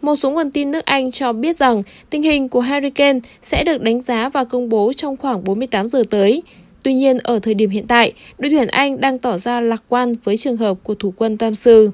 [0.03, 3.65] Một số nguồn tin nước Anh cho biết rằng tình hình của Harry Kane sẽ
[3.65, 6.43] được đánh giá và công bố trong khoảng 48 giờ tới.
[6.83, 10.15] Tuy nhiên, ở thời điểm hiện tại, đội tuyển Anh đang tỏ ra lạc quan
[10.25, 11.91] với trường hợp của thủ quân Tam Sư.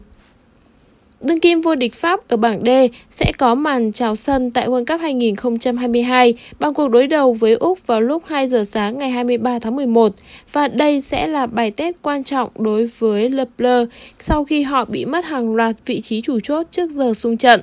[1.27, 2.69] Đương kim vô địch Pháp ở bảng D
[3.11, 7.87] sẽ có màn chào sân tại World Cup 2022 bằng cuộc đối đầu với Úc
[7.87, 10.13] vào lúc 2 giờ sáng ngày 23 tháng 11
[10.53, 13.87] và đây sẽ là bài test quan trọng đối với Le Bleu
[14.21, 17.61] sau khi họ bị mất hàng loạt vị trí chủ chốt trước giờ xung trận.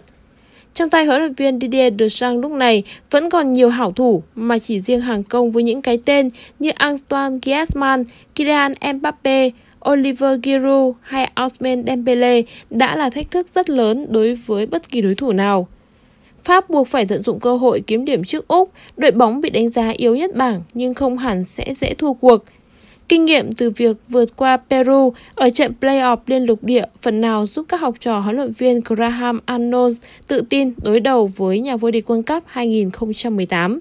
[0.74, 4.60] Trong tay huấn luyện viên Didier Deschamps lúc này vẫn còn nhiều hảo thủ mà
[4.60, 8.04] chỉ riêng hàng công với những cái tên như Antoine Griezmann,
[8.36, 9.50] Kylian Mbappe,
[9.90, 15.02] Oliver Giroud hay Ousmane Dembele đã là thách thức rất lớn đối với bất kỳ
[15.02, 15.68] đối thủ nào.
[16.44, 19.70] Pháp buộc phải tận dụng cơ hội kiếm điểm trước Úc, đội bóng bị đánh
[19.70, 22.46] giá yếu nhất bảng nhưng không hẳn sẽ dễ thua cuộc.
[23.10, 27.46] Kinh nghiệm từ việc vượt qua Peru ở trận playoff liên lục địa phần nào
[27.46, 31.76] giúp các học trò huấn luyện viên Graham Arnold tự tin đối đầu với nhà
[31.76, 33.80] vô địch World Cup 2018.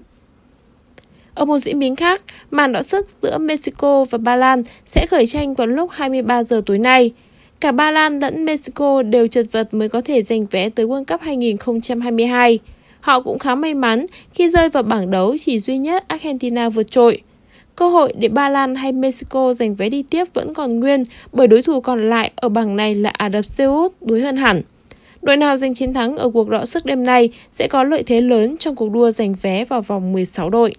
[1.35, 5.25] Ở một diễn biến khác, màn đọ sức giữa Mexico và Ba Lan sẽ khởi
[5.25, 7.11] tranh vào lúc 23 giờ tối nay.
[7.59, 11.05] Cả Ba Lan lẫn Mexico đều chật vật mới có thể giành vé tới World
[11.05, 12.59] Cup 2022.
[13.01, 16.91] Họ cũng khá may mắn khi rơi vào bảng đấu chỉ duy nhất Argentina vượt
[16.91, 17.21] trội.
[17.75, 21.47] Cơ hội để Ba Lan hay Mexico giành vé đi tiếp vẫn còn nguyên bởi
[21.47, 24.61] đối thủ còn lại ở bảng này là Ả Rập Xê Út đuối hơn hẳn.
[25.21, 28.21] Đội nào giành chiến thắng ở cuộc đọ sức đêm nay sẽ có lợi thế
[28.21, 30.75] lớn trong cuộc đua giành vé vào vòng 16 đội.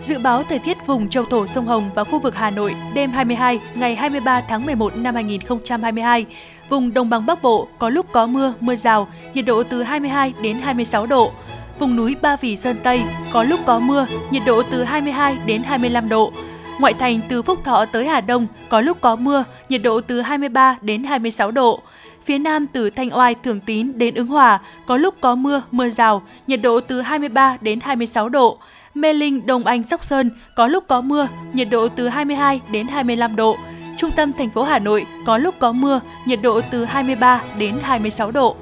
[0.00, 3.10] Dự báo thời tiết vùng châu thổ sông Hồng và khu vực Hà Nội đêm
[3.10, 6.26] 22 ngày 23 tháng 11 năm 2022.
[6.68, 10.32] Vùng đồng bằng Bắc Bộ có lúc có mưa, mưa rào, nhiệt độ từ 22
[10.42, 11.32] đến 26 độ.
[11.78, 13.02] Vùng núi Ba Vì Sơn Tây
[13.32, 16.32] có lúc có mưa, nhiệt độ từ 22 đến 25 độ.
[16.80, 20.20] Ngoại thành từ Phúc Thọ tới Hà Đông có lúc có mưa, nhiệt độ từ
[20.20, 21.80] 23 đến 26 độ.
[22.24, 25.90] Phía Nam từ Thanh Oai, Thường Tín đến Ứng Hòa có lúc có mưa, mưa
[25.90, 28.58] rào, nhiệt độ từ 23 đến 26 độ.
[28.94, 32.86] Mê Linh, Đông Anh, Sóc Sơn có lúc có mưa, nhiệt độ từ 22 đến
[32.86, 33.56] 25 độ.
[33.98, 37.78] Trung tâm thành phố Hà Nội có lúc có mưa, nhiệt độ từ 23 đến
[37.82, 38.56] 26 độ.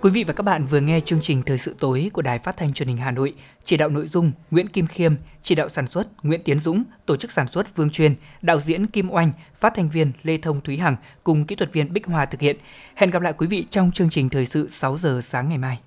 [0.00, 2.56] Quý vị và các bạn vừa nghe chương trình Thời sự tối của Đài Phát
[2.56, 5.86] thanh Truyền hình Hà Nội, chỉ đạo nội dung Nguyễn Kim Khiêm, chỉ đạo sản
[5.90, 9.72] xuất Nguyễn Tiến Dũng, tổ chức sản xuất Vương Truyền, đạo diễn Kim Oanh, phát
[9.76, 12.56] thanh viên Lê Thông Thúy Hằng cùng kỹ thuật viên Bích Hòa thực hiện.
[12.94, 15.78] Hẹn gặp lại quý vị trong chương trình Thời sự 6 giờ sáng ngày mai.